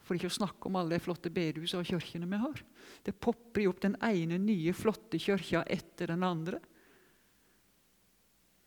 For 0.07 0.15
ikke 0.15 0.31
å 0.31 0.37
snakke 0.37 0.69
om 0.69 0.77
alle 0.79 0.95
de 0.95 1.03
flotte 1.03 1.33
bedehusene 1.35 1.83
og 1.83 1.89
kirkene 1.89 2.29
vi 2.31 2.39
har. 2.39 2.61
Det 3.03 3.17
popper 3.19 3.65
jo 3.65 3.73
opp 3.73 3.81
den 3.83 3.97
ene 4.07 4.39
nye, 4.39 4.75
flotte 4.77 5.19
kirka 5.19 5.65
etter 5.67 6.13
den 6.13 6.23
andre. 6.27 6.61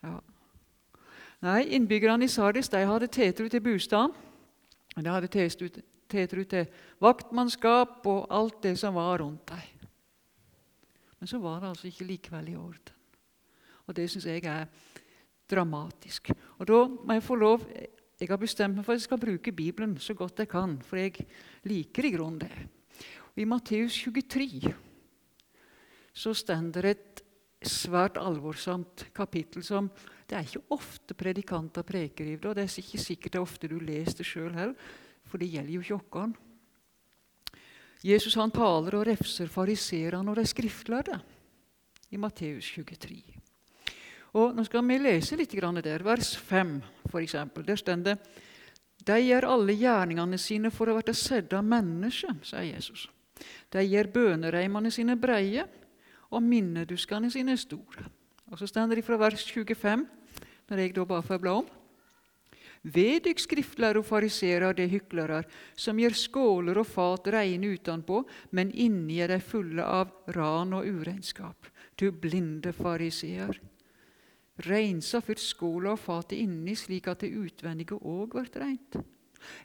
Ja. 0.04 0.18
Nei, 1.46 1.62
Innbyggerne 1.78 2.28
i 2.28 2.32
Sardis 2.32 2.72
de 2.72 2.82
hadde 2.84 3.08
tetru 3.08 3.48
til 3.48 3.64
bostaden. 3.64 4.16
De 5.00 5.08
hadde 5.08 5.30
tetru 5.32 6.44
til 6.44 6.66
vaktmannskap 7.00 8.04
og 8.10 8.26
alt 8.34 8.60
det 8.66 8.76
som 8.82 8.98
var 9.00 9.22
rundt 9.22 9.48
dem. 9.48 9.88
Men 11.20 11.28
så 11.28 11.40
var 11.40 11.62
det 11.62 11.70
altså 11.70 11.88
ikke 11.88 12.08
likevel 12.08 12.52
i 12.52 12.58
orden. 12.60 12.96
Og 13.88 13.96
det 13.96 14.10
syns 14.12 14.28
jeg 14.28 14.44
er 14.44 14.68
dramatisk. 15.50 16.32
Og 16.60 16.68
da 16.70 16.84
må 16.88 17.18
jeg 17.18 17.26
få 17.26 17.40
lov 17.40 17.66
Jeg 18.20 18.28
har 18.28 18.38
bestemt 18.38 18.76
meg 18.76 18.84
for 18.84 18.92
at 18.92 19.00
jeg 19.00 19.08
skal 19.08 19.20
bruke 19.22 19.52
Bibelen 19.56 19.94
så 19.98 20.12
godt 20.14 20.42
jeg 20.44 20.50
kan, 20.52 20.74
for 20.84 21.00
jeg 21.00 21.24
liker 21.64 22.04
i 22.04 22.12
grunnen 22.12 22.42
det. 22.42 22.52
Og 23.32 23.40
I 23.40 23.46
Matteus 23.48 23.96
23 23.96 24.74
så 26.12 26.34
stender 26.36 26.90
et 26.90 27.22
svært 27.64 28.20
alvorsomt 28.20 29.06
kapittel 29.16 29.64
som 29.64 29.88
det 30.28 30.36
er 30.36 30.44
ikke 30.44 30.76
ofte 30.76 31.16
predikanter 31.16 31.88
preker 31.88 32.28
i 32.28 32.36
det, 32.36 32.46
og 32.46 32.56
det 32.58 32.68
er 32.68 32.84
ikke 32.84 33.00
sikkert 33.00 33.32
det 33.32 33.40
er 33.40 33.48
ofte 33.48 33.72
du 33.72 33.80
leser 33.80 34.20
det 34.20 34.28
sjøl 34.28 34.52
heller, 34.52 34.76
for 35.24 35.40
det 35.40 35.50
gjelder 35.54 35.74
jo 35.74 35.82
ikke 35.82 36.24
oss. 36.26 36.38
Jesus 38.04 38.36
han 38.40 38.52
taler 38.52 38.96
og 38.96 39.08
refser 39.08 39.48
fariserene 39.52 40.32
og 40.32 40.40
de 40.40 40.46
skriftlærde 40.48 41.20
i 42.12 42.20
Matteus 42.20 42.72
23. 42.76 43.39
Og 44.38 44.54
Nå 44.54 44.66
skal 44.68 44.86
vi 44.86 45.00
lese 45.02 45.38
litt 45.40 45.56
der. 45.84 46.04
Vers 46.06 46.36
5, 46.38 46.82
f.eks. 47.10 47.36
Der 47.66 47.76
står 47.76 48.04
det 48.06 48.18
De 49.06 49.18
gjør 49.20 49.48
alle 49.56 49.74
gjerningene 49.74 50.38
sine 50.38 50.70
for 50.72 50.90
å 50.90 51.00
bli 51.00 51.14
sett 51.14 51.54
av 51.54 51.66
mennesket, 51.66 52.44
sier 52.44 52.76
Jesus. 52.76 53.08
De 53.72 53.82
gjør 53.82 54.12
bønereimene 54.14 54.92
sine 54.92 55.16
breie 55.16 55.66
og 56.30 56.44
minneduskene 56.44 57.32
sine 57.32 57.58
store. 57.58 58.06
Og 58.52 58.60
Så 58.60 58.68
står 58.68 58.96
det 58.96 59.06
fra 59.06 59.18
vers 59.18 59.46
25, 59.46 60.06
når 60.70 60.78
jeg 60.78 60.96
da 60.96 61.06
bare 61.06 61.26
får 61.26 61.42
bla 61.42 61.54
om. 61.62 61.68
Ved 62.82 63.26
dykk 63.26 63.42
skriftlærere 63.44 64.00
og 64.00 64.08
fariserer, 64.08 64.74
det 64.74 64.90
hyklere, 64.90 65.42
som 65.76 66.00
gjør 66.00 66.16
skåler 66.16 66.78
og 66.80 66.88
fat 66.88 67.28
reine 67.28 67.74
utenpå, 67.76 68.22
men 68.56 68.72
inni 68.72 69.20
er 69.20 69.34
de 69.34 69.40
fulle 69.44 69.84
av 69.84 70.14
ran 70.36 70.74
og 70.78 70.88
urenskap. 70.88 71.68
Du 72.00 72.12
blinde 72.12 72.72
fariseer. 72.74 73.60
Rensa 74.66 75.22
først 75.24 75.54
skåla 75.54 75.94
og 75.94 76.02
fatet 76.02 76.40
inni, 76.42 76.76
slik 76.76 77.08
at 77.08 77.24
det 77.24 77.32
utvendige 77.38 78.00
òg 78.00 78.36
ble 78.36 78.46
reint. 78.60 79.00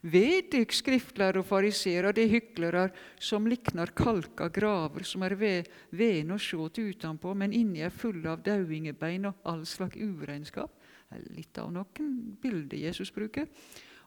Ved 0.06 0.52
dykk 0.52 0.72
skriftlærere 0.76 1.42
og 1.42 1.48
fariserer, 1.48 2.14
de 2.14 2.28
hyklere, 2.30 2.84
som 3.18 3.48
liknar 3.50 3.90
kalka 3.96 4.48
graver, 4.48 5.02
som 5.02 5.24
er 5.26 5.34
vene 5.34 6.36
å 6.36 6.40
sjå 6.40 6.68
til 6.70 6.92
utenpå, 6.94 7.34
men 7.34 7.52
inni 7.52 7.82
er 7.82 7.94
fulle 7.94 8.30
av 8.30 8.44
dauingebein 8.46 9.26
og 9.30 9.42
all 9.50 9.64
slags 9.66 9.98
urenskap. 9.98 10.70
Litt 11.34 11.58
av 11.58 11.72
noen 11.74 12.36
bilder 12.42 12.78
Jesus 12.86 13.12
bruker. 13.14 13.48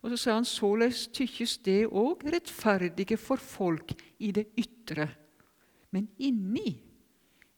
Og 0.03 0.12
så 0.12 0.17
sier 0.20 0.38
han 0.38 0.48
såleis 0.48 1.08
tykkes 1.12 1.58
det 1.65 1.82
òg 1.88 2.25
rettferdige 2.32 3.17
for 3.20 3.41
folk 3.41 3.96
i 4.24 4.32
det 4.36 4.50
ytre. 4.60 5.10
Men 5.91 6.08
inni 6.20 6.77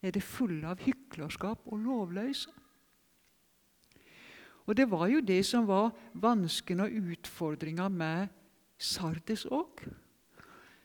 er 0.00 0.14
det 0.14 0.24
fulle 0.24 0.70
av 0.70 0.80
hyklerskap 0.82 1.66
og 1.68 1.82
lovløse. 1.84 2.59
Og 4.70 4.76
det 4.78 4.86
var 4.86 5.08
jo 5.10 5.18
det 5.18 5.40
som 5.42 5.64
var 5.66 5.88
vansken 6.22 6.84
og 6.84 6.92
utfordringa 6.94 7.88
med 7.90 8.28
Sardes 8.78 9.42
òg. 9.50 9.82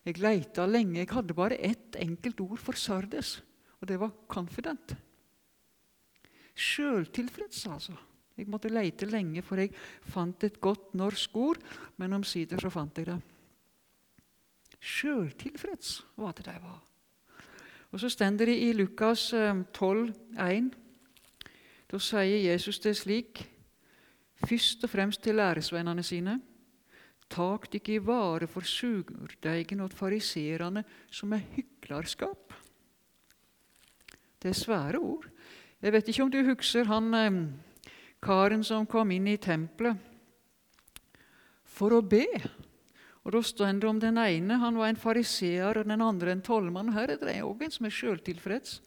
Jeg 0.06 0.18
leita 0.18 0.66
lenge. 0.66 1.04
Jeg 1.04 1.12
hadde 1.14 1.38
bare 1.38 1.60
ett 1.62 1.98
enkelt 2.02 2.42
ord 2.42 2.58
for 2.58 2.74
Sardes, 2.74 3.44
og 3.82 3.88
det 3.88 4.00
var 4.00 4.12
'confident'. 4.28 4.96
Sjøltilfreds, 6.56 7.68
altså. 7.68 7.94
Jeg 8.38 8.48
måtte 8.48 8.70
leite 8.70 9.06
lenge, 9.06 9.42
for 9.42 9.56
jeg 9.56 9.72
fant 10.02 10.44
et 10.44 10.62
godt 10.62 10.96
norsk 10.96 11.36
ord, 11.36 11.58
men 11.98 12.14
omsider 12.14 12.60
så 12.60 12.70
fant 12.70 12.98
jeg 12.98 13.06
det. 13.06 13.22
Sjøltilfreds 14.80 16.06
var 16.18 16.32
det 16.32 16.46
de 16.46 16.58
var. 16.62 16.82
Og 17.92 18.00
Så 18.00 18.10
stender 18.10 18.46
det 18.46 18.60
i 18.62 18.74
Lukas 18.74 19.30
12, 19.74 20.14
eh, 20.38 20.58
1. 20.58 20.72
Da 21.92 21.98
sier 21.98 22.52
Jesus 22.52 22.80
det 22.80 22.98
slik 22.98 23.55
først 24.44 24.84
og 24.84 24.92
fremst 24.92 25.24
til 25.24 25.40
læresvennene 25.40 26.04
sine. 26.04 26.40
Tak 27.30 27.70
dykk 27.74 27.90
i 27.90 28.00
vare 28.06 28.48
for 28.48 28.62
surdeigen 28.62 29.82
og 29.82 29.94
fariserene, 29.94 30.84
som 31.10 31.34
er 31.34 31.46
hyklerskap. 31.56 32.54
Det 34.42 34.52
er 34.52 34.60
svære 34.60 35.00
ord. 35.00 35.26
Jeg 35.82 35.94
vet 35.94 36.08
ikke 36.08 36.24
om 36.24 36.32
du 36.32 36.44
husker 36.46 36.86
han 36.86 37.14
eh, 37.14 37.40
karen 38.22 38.64
som 38.64 38.86
kom 38.86 39.12
inn 39.12 39.28
i 39.28 39.40
tempelet 39.42 39.98
for 41.66 41.94
å 41.94 42.02
be. 42.02 42.26
Og 43.26 43.34
Da 43.34 43.42
står 43.42 43.80
det 43.82 43.90
om 43.90 44.00
den 44.00 44.20
ene 44.22 44.60
han 44.62 44.78
var 44.78 44.92
en 44.92 45.02
fariseer, 45.02 45.78
og 45.78 45.90
den 45.90 46.02
andre 46.02 46.32
en 46.32 46.46
tollmann. 46.46 46.94
Her 46.94 47.16
er 47.16 47.18
det 47.18 47.42
òg 47.42 47.66
en 47.66 47.74
som 47.74 47.88
er 47.88 47.94
sjøltilfreds. 47.94 48.82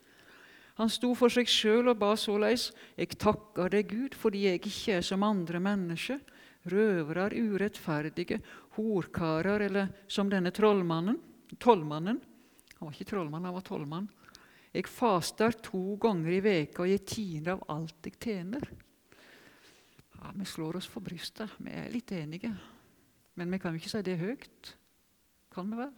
Han 0.78 0.90
sto 0.90 1.10
for 1.18 1.32
seg 1.32 1.48
sjøl 1.50 1.90
og 1.90 1.98
ba 1.98 2.12
såleis:" 2.14 2.70
Jeg 2.96 3.18
takker 3.18 3.70
deg, 3.70 3.88
Gud, 3.90 4.14
fordi 4.14 4.44
jeg 4.46 4.60
ikke 4.62 4.98
er 4.98 5.02
som 5.02 5.22
andre 5.26 5.58
mennesker, 5.60 6.20
røvere, 6.70 7.30
urettferdige, 7.34 8.40
horkarer, 8.76 9.60
eller 9.66 9.88
som 10.06 10.30
denne 10.30 10.50
trollmannen, 10.54 11.18
tollmannen. 11.58 12.20
Han 12.78 12.86
var 12.86 12.94
ikke 12.94 13.10
trollmann, 13.10 13.44
han 13.44 13.54
var 13.54 13.66
tollmann. 13.66 14.08
Jeg 14.72 14.86
faster 14.86 15.56
to 15.64 15.96
ganger 15.98 16.36
i 16.36 16.42
veka 16.44 16.84
og 16.84 16.90
gir 16.92 17.02
tiende 17.08 17.56
av 17.56 17.64
alt 17.74 18.06
jeg 18.06 18.18
tjener. 18.20 18.68
Ja, 20.18 20.30
Vi 20.34 20.44
slår 20.44 20.76
oss 20.76 20.86
for 20.86 21.00
brystet. 21.00 21.50
Vi 21.58 21.70
er 21.70 21.90
litt 21.90 22.12
enige. 22.12 22.52
Men 23.34 23.50
vi 23.50 23.58
kan 23.58 23.72
jo 23.72 23.80
ikke 23.80 23.90
si 23.90 24.02
det 24.02 24.18
høyt. 24.18 24.76
Kan 25.50 25.70
vi 25.70 25.76
vel? 25.78 25.92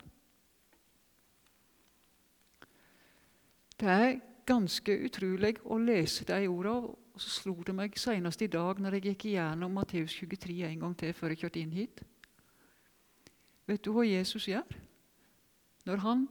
Det 3.81 3.89
er 3.89 4.21
ganske 4.51 4.97
utrolig 5.07 5.57
å 5.65 5.79
lese 5.81 6.27
de 6.29 6.43
ordene. 6.51 6.97
Og 7.11 7.23
så 7.23 7.31
slo 7.43 7.57
det 7.67 7.75
meg 7.77 7.99
senest 8.01 8.43
i 8.43 8.51
dag 8.51 8.79
når 8.81 8.97
jeg 8.97 9.11
gikk 9.11 9.27
igjennom 9.33 9.75
Matteus 9.77 10.15
23 10.17 10.61
en 10.71 10.85
gang 10.87 10.95
til 10.99 11.15
før 11.17 11.35
jeg 11.35 11.43
kjørte 11.43 11.61
inn 11.61 11.75
hit. 11.77 12.03
Vet 13.69 13.83
du 13.85 13.93
hva 13.95 14.07
Jesus 14.07 14.49
gjør? 14.49 14.79
Når 15.87 16.03
han 16.05 16.25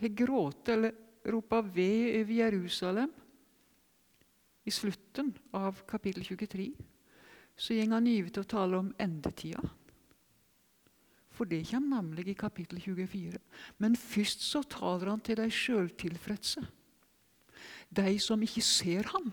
har 0.00 0.14
grått 0.16 0.70
eller 0.72 0.94
ropa 1.26 1.60
ved 1.60 2.22
over 2.22 2.34
Jerusalem 2.38 3.12
i 4.66 4.72
slutten 4.74 5.32
av 5.54 5.82
kapittel 5.88 6.24
23, 6.26 6.70
så 7.56 7.74
går 7.76 7.92
han 7.92 8.08
over 8.12 8.32
til 8.32 8.44
å 8.44 8.50
tale 8.50 8.80
om 8.80 8.88
endetida. 9.00 9.62
For 11.36 11.48
det 11.48 11.66
kommer 11.68 12.00
nemlig 12.00 12.30
i 12.32 12.38
kapittel 12.38 12.80
24. 12.80 13.38
Men 13.82 13.96
først 13.96 14.44
så 14.44 14.62
taler 14.64 15.12
han 15.12 15.20
til 15.20 15.36
de 15.40 15.50
sjøltilfredse. 15.52 16.64
De 17.90 18.16
som 18.22 18.42
ikke 18.42 18.64
ser 18.64 19.08
han. 19.12 19.30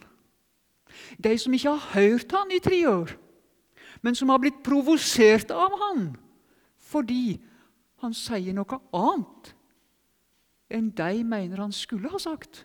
De 1.18 1.34
som 1.40 1.54
ikke 1.54 1.74
har 1.74 1.94
hørt 1.96 2.36
han 2.36 2.52
i 2.54 2.62
tre 2.64 2.80
år, 2.90 3.16
men 4.04 4.16
som 4.16 4.30
har 4.30 4.42
blitt 4.44 4.62
provosert 4.66 5.52
av 5.54 5.74
han 5.88 6.12
fordi 6.94 7.40
han 8.04 8.14
sier 8.14 8.54
noe 8.54 8.78
annet 8.94 9.54
enn 10.74 10.92
de 10.94 11.24
mener 11.26 11.62
han 11.64 11.74
skulle 11.74 12.12
ha 12.12 12.20
sagt. 12.22 12.64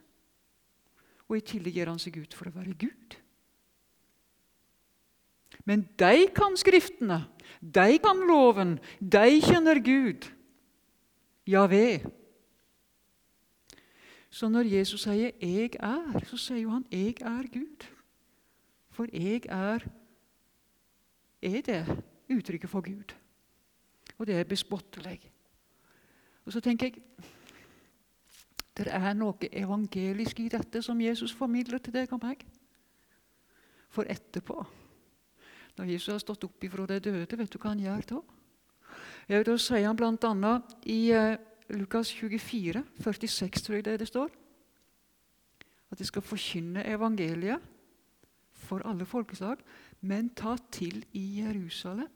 Og 1.29 1.39
i 1.39 1.45
tillegg 1.45 1.79
gir 1.79 1.89
han 1.89 2.01
seg 2.01 2.19
ut 2.21 2.35
for 2.37 2.49
å 2.49 2.55
være 2.57 2.77
Gud. 2.81 3.17
Men 5.69 5.85
de 6.01 6.29
kan 6.33 6.57
Skriftene, 6.57 7.23
de 7.61 7.99
kan 8.01 8.21
loven, 8.29 8.79
de 9.01 9.41
kjenner 9.45 9.81
Gud. 9.85 10.29
Ja 11.49 11.67
ved. 11.69 12.07
Så 14.31 14.49
når 14.49 14.63
Jesus 14.63 15.01
sier 15.03 15.31
'jeg 15.41 15.71
er', 15.81 16.25
så 16.25 16.37
sier 16.37 16.59
jo 16.63 16.71
han 16.71 16.85
'jeg 16.91 17.21
er 17.21 17.43
Gud'. 17.43 17.87
For 18.91 19.07
jeg 19.13 19.47
er 19.49 19.79
er 21.43 21.63
det 21.63 22.03
uttrykket 22.31 22.71
for 22.71 22.81
Gud. 22.81 23.15
Og 24.19 24.27
det 24.27 24.35
er 24.35 24.45
bespottelig. 24.45 25.33
Og 26.45 26.53
så 26.53 26.61
tenker 26.61 26.87
jeg 26.87 27.03
det 28.79 28.87
er 28.95 29.13
noe 29.13 29.49
evangelisk 29.53 30.41
i 30.41 30.49
dette 30.49 30.83
som 30.83 31.01
Jesus 31.01 31.33
formidler 31.35 31.79
til 31.79 31.93
deg 31.93 32.13
og 32.13 32.21
meg. 32.23 32.45
For 33.91 34.07
etterpå, 34.07 34.67
når 35.77 35.85
Jesus 35.85 36.13
har 36.13 36.19
stått 36.23 36.45
opp 36.45 36.65
ifra 36.65 36.87
de 36.87 37.01
døde, 37.01 37.39
vet 37.39 37.53
du 37.53 37.59
hva 37.59 37.73
han 37.73 37.83
gjør 37.83 38.07
da? 38.07 38.21
Ja, 39.29 39.43
Da 39.43 39.57
sier 39.59 39.87
han 39.87 39.97
bl.a. 39.97 40.53
i 40.87 41.11
eh, 41.11 41.37
Lukas 41.69 42.11
24, 42.17 42.85
46 43.01 43.63
tror 43.63 43.77
jeg 43.77 43.85
det, 43.85 43.99
det 44.01 44.09
står. 44.09 44.31
At 45.91 45.99
de 45.99 46.05
skal 46.05 46.25
forkynne 46.25 46.85
evangeliet 46.89 47.61
for 48.53 48.85
alle 48.89 49.07
folkeslag, 49.09 49.61
men 50.01 50.31
ta 50.37 50.57
til 50.73 51.05
i 51.13 51.41
Jerusalem, 51.41 52.09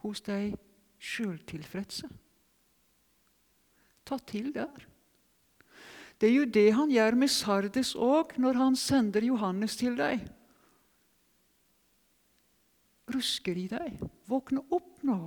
hos 0.00 0.22
de 0.24 0.54
sjøltilfredse. 1.00 2.08
Ta 4.06 4.18
til 4.26 4.54
der. 4.54 4.86
Det 6.20 6.28
er 6.28 6.34
jo 6.34 6.44
det 6.44 6.68
han 6.76 6.90
gjør 6.92 7.16
med 7.16 7.32
Sardes 7.32 7.94
òg, 7.96 8.36
når 8.36 8.58
han 8.58 8.76
sender 8.76 9.24
Johannes 9.24 9.76
til 9.80 9.96
deg. 9.96 10.26
Rusker 13.10 13.56
i 13.56 13.66
deg. 13.70 13.96
Våkne 14.28 14.62
opp 14.70 15.00
nå. 15.06 15.20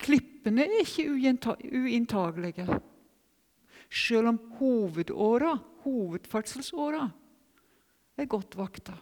Klippene 0.00 0.64
er 0.64 0.82
ikke 0.82 1.08
uinntagelige. 1.12 2.66
Selv 3.90 4.30
om 4.30 4.38
hovedåra, 4.58 5.56
hovedferdselsåra, 5.84 7.04
er 8.16 8.28
godt 8.30 8.56
vakta. 8.56 8.94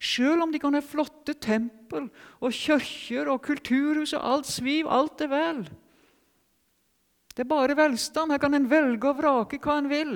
Selv 0.00 0.42
om 0.42 0.52
de 0.52 0.58
kan 0.60 0.74
ha 0.74 0.82
flotte 0.82 1.36
tempel 1.40 2.08
og 2.40 2.54
kirker 2.54 3.30
og 3.32 3.42
kulturhus 3.44 4.14
og 4.16 4.24
alt 4.32 4.48
sviv, 4.50 4.88
alt 4.90 5.22
er 5.24 5.30
vel. 5.30 5.62
Det 7.36 7.44
er 7.44 7.50
bare 7.50 7.76
velstand. 7.76 8.32
Her 8.32 8.40
kan 8.40 8.56
en 8.56 8.70
velge 8.70 9.08
og 9.08 9.18
vrake 9.20 9.60
hva 9.62 9.78
en 9.78 9.90
vil. 9.92 10.14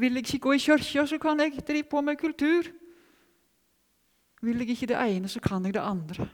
Vil 0.00 0.16
jeg 0.16 0.24
ikke 0.24 0.44
gå 0.46 0.54
i 0.56 0.62
kirka, 0.62 1.04
så 1.06 1.18
kan 1.20 1.40
jeg 1.44 1.60
drive 1.68 1.88
på 1.88 2.00
med 2.00 2.16
kultur. 2.20 2.70
Vil 4.42 4.62
jeg 4.64 4.74
ikke 4.74 4.88
det 4.94 4.98
ene, 4.98 5.28
så 5.28 5.40
kan 5.40 5.64
jeg 5.64 5.76
det 5.76 5.84
andre. 5.84 6.30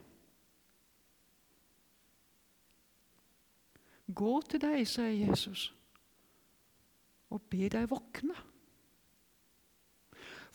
Gå 4.14 4.38
til 4.48 4.62
deg, 4.62 4.86
sier 4.88 5.12
Jesus, 5.12 5.68
og 7.28 7.42
be 7.52 7.68
deg 7.68 7.90
våkne. 7.90 8.36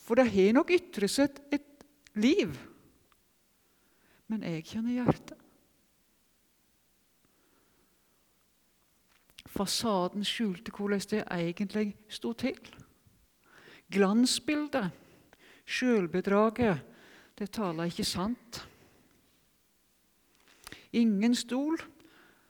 For 0.04 0.18
det 0.18 0.26
har 0.34 0.52
nok 0.56 0.72
ytret 0.74 1.12
seg 1.12 1.38
et 1.54 1.86
liv, 2.18 2.50
men 4.26 4.42
jeg 4.42 4.66
kjenner 4.66 4.98
hjertet. 4.98 5.38
Fasaden 9.54 10.26
skjulte 10.26 10.74
hvordan 10.74 11.04
det 11.12 11.22
egentlig 11.30 11.92
sto 12.10 12.32
til. 12.34 12.58
Glansbildet, 13.94 14.90
sjølbedraget, 15.64 16.82
det 17.38 17.52
taler 17.54 17.86
ikke 17.86 18.04
sant. 18.04 18.64
Ingen 20.92 21.34
stol 21.38 21.78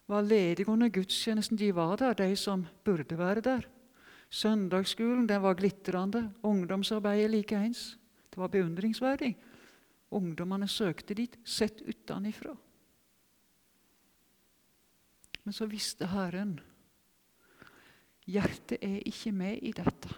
var 0.06 0.22
ledig 0.22 0.68
under 0.68 0.88
gudstjenesten. 0.88 1.56
De 1.56 1.72
var 1.72 1.96
der, 1.96 2.14
de 2.14 2.36
som 2.36 2.66
burde 2.84 3.18
være 3.18 3.40
der. 3.40 3.68
Søndagsskolen 4.30 5.26
den 5.28 5.42
var 5.42 5.54
glitrende, 5.54 6.32
ungdomsarbeidet 6.42 7.30
likeens. 7.30 7.96
Det 8.30 8.40
var 8.40 8.48
beundringsverdig. 8.48 9.36
Ungdommene 10.10 10.68
søkte 10.68 11.14
dit, 11.14 11.38
sett 11.44 11.82
utenfra. 11.82 12.56
Men 15.44 15.52
så 15.52 15.66
visste 15.68 16.06
Herren 16.08 16.58
hjertet 18.24 18.80
er 18.82 19.02
ikke 19.04 19.32
med 19.32 19.58
i 19.62 19.72
dette. 19.76 20.12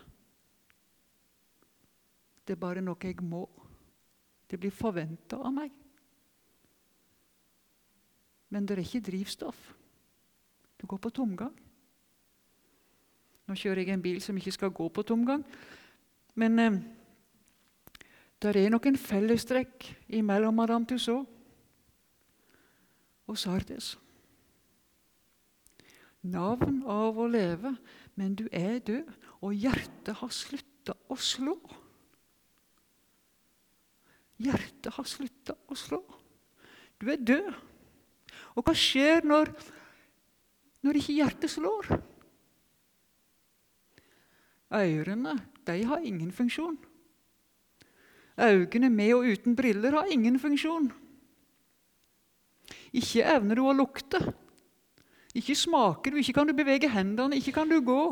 Det 2.47 2.55
er 2.55 2.63
bare 2.63 2.85
noe 2.85 2.99
jeg 3.03 3.19
må. 3.27 3.43
Det 4.47 4.59
blir 4.61 4.71
forventa 4.71 5.41
av 5.43 5.53
meg. 5.55 5.73
Men 8.51 8.67
det 8.67 8.77
er 8.77 8.85
ikke 8.85 9.07
drivstoff. 9.11 9.59
Du 10.81 10.87
går 10.87 11.01
på 11.03 11.11
tomgang. 11.11 11.55
Nå 13.47 13.55
kjører 13.55 13.85
jeg 13.85 13.95
en 13.95 14.03
bil 14.03 14.21
som 14.23 14.37
ikke 14.37 14.55
skal 14.55 14.75
gå 14.75 14.89
på 14.91 15.05
tomgang. 15.07 15.45
Men 16.35 16.59
eh, 16.59 16.79
det 18.43 18.57
er 18.59 18.73
noen 18.75 18.99
fellestrekk 19.01 19.89
mellom 20.27 20.59
Madame 20.59 20.87
Tussaud 20.89 21.25
og 23.27 23.39
Sardes. 23.39 23.95
Navn 26.27 26.83
av 26.91 27.19
å 27.19 27.29
leve, 27.31 27.73
men 28.19 28.35
du 28.35 28.47
er 28.51 28.81
død, 28.83 29.11
og 29.47 29.55
hjertet 29.55 30.17
har 30.21 30.33
slutta 30.35 30.97
å 31.13 31.17
slå. 31.19 31.55
Hjertet 34.43 34.91
har 34.97 35.07
slutta 35.09 35.55
å 35.71 35.79
slå. 35.79 36.03
Du 36.99 37.09
er 37.13 37.23
død. 37.23 37.53
Og 38.57 38.65
hva 38.65 38.75
skjer 38.77 39.27
når, 39.29 39.51
når 40.87 40.99
ikke 41.01 41.17
hjertet 41.19 41.53
slår? 41.53 41.91
Ørene 44.77 45.37
de 45.67 45.83
har 45.87 46.05
ingen 46.05 46.33
funksjon. 46.35 46.79
Øynene 48.37 48.91
med 48.93 49.15
og 49.15 49.29
uten 49.33 49.57
briller 49.57 49.95
har 49.97 50.11
ingen 50.13 50.39
funksjon. 50.41 50.91
Ikke 52.97 53.25
evner 53.25 53.59
du 53.59 53.65
å 53.67 53.77
lukte. 53.77 54.21
Ikke 55.37 55.57
smaker 55.57 56.13
du, 56.13 56.21
ikke 56.21 56.37
kan 56.39 56.49
du 56.49 56.55
bevege 56.57 56.89
hendene, 56.89 57.37
ikke 57.37 57.53
kan 57.59 57.69
du 57.69 57.81
gå. 57.85 58.03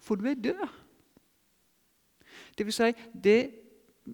For 0.00 0.16
du 0.16 0.28
er 0.28 0.40
død. 0.40 0.62
Det 2.56 2.66
vil 2.66 2.74
si, 2.74 2.92
det 3.12 3.40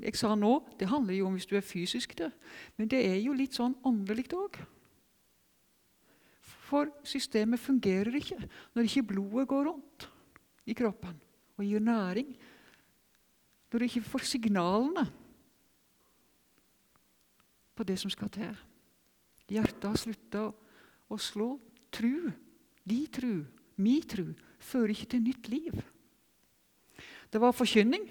jeg 0.02 0.16
sa 0.18 0.34
nå, 0.38 0.56
det 0.78 0.88
handler 0.90 1.16
jo 1.16 1.28
om 1.28 1.36
hvis 1.36 1.48
du 1.50 1.56
er 1.58 1.66
fysisk 1.66 2.16
død. 2.18 2.32
Men 2.78 2.90
det 2.90 3.02
er 3.06 3.18
jo 3.22 3.36
litt 3.36 3.56
sånn 3.56 3.76
åndelig 3.86 4.26
òg. 4.36 4.58
For 6.64 6.90
systemet 7.06 7.60
fungerer 7.60 8.16
ikke 8.18 8.38
når 8.74 8.88
ikke 8.88 9.08
blodet 9.12 9.48
går 9.50 9.68
rundt 9.68 10.08
i 10.66 10.76
kroppen 10.76 11.18
og 11.58 11.66
gir 11.66 11.82
næring. 11.84 12.32
Når 13.70 13.78
du 13.78 13.86
ikke 13.88 14.06
får 14.06 14.26
signalene 14.30 15.04
på 17.74 17.86
det 17.86 17.98
som 18.00 18.10
skal 18.12 18.30
til. 18.32 18.54
Hjertet 19.50 19.88
har 19.90 20.00
slutta 20.00 20.44
å 21.10 21.18
slå. 21.20 21.54
Tru, 21.94 22.30
de 22.82 23.00
tru, 23.06 23.44
mi 23.78 24.00
tru, 24.02 24.32
fører 24.58 24.94
ikke 24.94 25.12
til 25.12 25.22
nytt 25.22 25.50
liv. 25.52 25.76
Det 27.30 27.38
var 27.42 27.54
forkynning, 27.54 28.08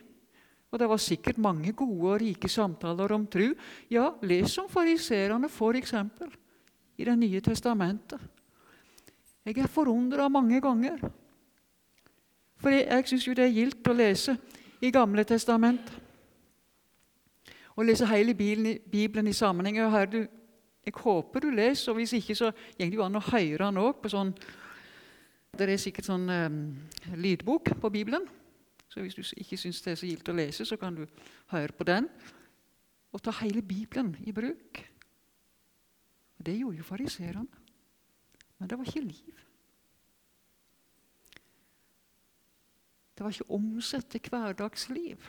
og 0.73 0.79
det 0.81 0.89
var 0.89 0.97
sikkert 0.97 1.37
mange 1.37 1.71
gode 1.77 2.15
og 2.15 2.21
rike 2.23 2.49
samtaler 2.49 3.13
om 3.13 3.27
tru. 3.29 3.51
Ja, 3.93 4.09
les 4.25 4.57
om 4.57 4.65
fariserene, 4.69 5.45
f.eks. 5.45 5.93
i 6.97 7.05
Det 7.05 7.17
nye 7.19 7.41
testamentet. 7.45 8.19
Jeg 9.45 9.59
er 9.61 9.69
forundra 9.69 10.25
mange 10.31 10.61
ganger 10.63 10.97
for 12.63 12.71
jeg, 12.71 12.87
jeg 12.87 13.07
syns 13.11 13.25
jo 13.27 13.35
det 13.35 13.43
er 13.43 13.57
gildt 13.57 13.87
å 13.91 13.95
lese 13.97 14.37
i 14.83 14.91
Gamle 14.93 15.25
testament. 15.27 15.89
Å 17.75 17.83
lese 17.83 18.07
hele 18.07 18.35
Bibelen, 18.37 19.27
i 19.27 19.35
sammenheng. 19.35 19.81
Her 19.91 20.07
du, 20.07 20.21
jeg 20.85 20.95
håper 20.95 21.43
du 21.43 21.49
leser, 21.51 21.91
og 21.91 21.99
hvis 21.99 22.13
ikke, 22.15 22.37
så 22.39 22.53
går 22.53 22.85
det 22.87 22.95
jo 22.95 23.03
an 23.03 23.19
å 23.19 23.25
høre 23.33 23.65
den 23.65 23.81
òg 23.83 24.07
sånn 24.11 24.31
Det 25.53 25.67
er 25.67 25.77
sikkert 25.77 26.07
sånn 26.07 26.29
um, 26.29 26.55
lydbok 27.13 27.75
på 27.81 27.91
Bibelen. 27.93 28.23
Så 28.93 29.01
hvis 29.01 29.15
du 29.17 29.23
ikke 29.41 29.57
syns 29.57 29.81
det 29.81 29.91
er 29.91 29.97
så 29.97 30.05
gildt 30.05 30.29
å 30.29 30.35
lese, 30.37 30.65
så 30.69 30.77
kan 30.77 30.93
du 30.93 31.07
høre 31.49 31.73
på 31.73 31.85
den. 31.89 32.05
Og 33.09 33.21
ta 33.25 33.31
hele 33.39 33.63
Bibelen 33.65 34.11
i 34.21 34.33
bruk. 34.35 34.83
Det 36.37 36.53
gjorde 36.59 36.77
jo 36.77 36.85
fariserene. 36.85 37.63
Men 38.59 38.69
det 38.69 38.77
var 38.77 38.85
ikke 38.85 39.01
liv. 39.01 39.39
Det 43.17 43.25
var 43.25 43.33
ikke 43.33 43.57
omsett 43.57 44.11
til 44.13 44.29
hverdagsliv. 44.29 45.25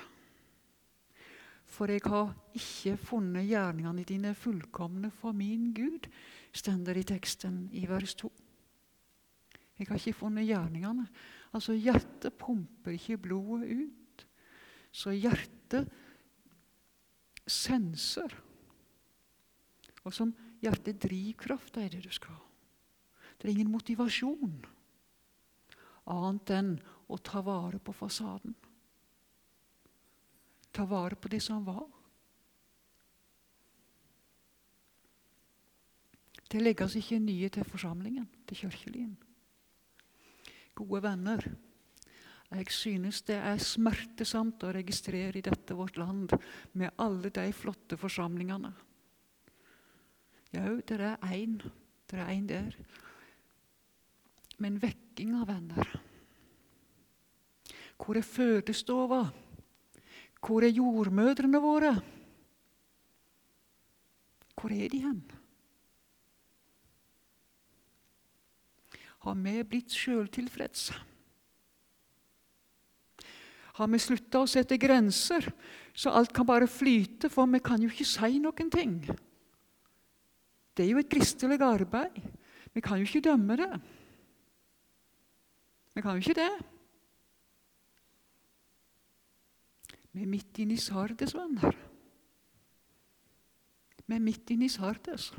For 1.65 1.89
jeg 1.89 2.05
har 2.05 2.35
ikke 2.53 2.99
funnet 3.01 3.49
gjerningene 3.49 4.05
dine 4.05 4.35
fullkomne 4.37 5.09
for 5.11 5.33
min 5.33 5.73
Gud, 5.75 6.11
stender 6.53 7.01
i 7.01 7.07
teksten 7.09 7.71
i 7.73 7.87
vers 7.89 8.15
2. 8.21 8.31
Jeg 9.79 9.89
har 9.89 9.97
ikke 9.97 10.21
funnet 10.21 10.47
gjerningene. 10.47 11.09
Altså, 11.55 11.77
hjertet 11.79 12.35
pumper 12.39 12.97
ikke 12.97 13.21
blodet 13.29 13.71
ut. 13.71 14.27
Så 14.95 15.15
hjertet 15.15 15.91
senser. 17.47 18.35
Og 20.05 20.13
som 20.15 20.35
hjertet 20.65 21.03
drivkraft 21.03 21.79
er 21.81 21.93
det 21.93 22.03
du 22.05 22.11
skal 22.13 22.37
ha. 22.37 22.43
Det 23.39 23.49
er 23.49 23.55
ingen 23.55 23.73
motivasjon 23.73 24.63
annet 26.11 26.51
enn 26.53 26.73
å 27.09 27.19
ta 27.19 27.41
vare 27.45 27.81
på 27.81 27.93
fasaden. 27.97 28.55
Ta 30.75 30.85
vare 30.89 31.17
på 31.17 31.31
det 31.33 31.41
som 31.45 31.65
var. 31.65 31.87
Det 36.51 36.61
legges 36.61 36.97
ikke 36.99 37.19
nye 37.23 37.49
til 37.51 37.67
forsamlingen, 37.67 38.27
til 38.47 38.65
kirkelien. 38.65 39.15
Gode 40.75 41.03
venner, 41.05 41.45
jeg 42.55 42.71
synes 42.71 43.23
det 43.27 43.37
er 43.39 43.63
smertesamt 43.63 44.63
å 44.63 44.73
registrere 44.75 45.39
i 45.39 45.45
dette 45.45 45.75
vårt 45.75 45.97
land 45.99 46.35
med 46.79 46.95
alle 47.03 47.31
de 47.35 47.47
flotte 47.57 47.99
forsamlingene. 47.99 48.71
Jau, 50.55 50.75
det 50.87 51.01
er 51.01 51.17
én. 51.35 51.59
Det 52.07 52.21
er 52.21 52.31
én 52.31 52.47
der. 52.47 52.77
Men 54.63 54.79
vekking 54.83 55.35
av 55.41 55.49
venner 55.51 55.95
hvor 58.05 58.19
er 58.19 58.27
fødestova? 58.27 59.23
Hvor 60.45 60.65
er 60.65 60.75
jordmødrene 60.77 61.61
våre? 61.63 61.95
Hvor 64.55 64.73
er 64.73 64.91
de 64.93 65.01
hen? 65.01 65.23
Har 69.23 69.37
vi 69.41 69.63
blitt 69.63 69.95
sjøltilfredse? 69.95 70.97
Har 73.75 73.91
vi 73.91 73.99
slutta 73.99 74.43
å 74.45 74.51
sette 74.51 74.79
grenser, 74.79 75.49
så 75.95 76.13
alt 76.15 76.33
kan 76.35 76.47
bare 76.47 76.69
flyte, 76.71 77.31
for 77.31 77.49
vi 77.51 77.63
kan 77.65 77.83
jo 77.83 77.91
ikke 77.91 78.07
si 78.07 78.39
noen 78.43 78.71
ting? 78.71 79.01
Det 80.75 80.85
er 80.85 80.93
jo 80.93 81.01
et 81.03 81.11
kristelig 81.11 81.61
arbeid. 81.63 82.21
Vi 82.75 82.83
kan 82.83 82.99
jo 82.99 83.07
ikke 83.07 83.25
dømme 83.31 83.57
det. 83.59 83.73
Vi 85.95 86.03
kan 86.03 86.19
jo 86.19 86.23
ikke 86.23 86.39
det. 86.39 86.53
Vi 90.15 90.23
er 90.23 90.31
midt 90.31 90.59
inne 90.63 90.75
i 90.75 90.79
Sardes, 90.79 91.35
venner. 91.35 91.75
Vi 94.07 94.15
er 94.15 94.23
midt 94.23 94.51
inne 94.55 94.69
i 94.69 94.71
Sardes. 94.71 95.33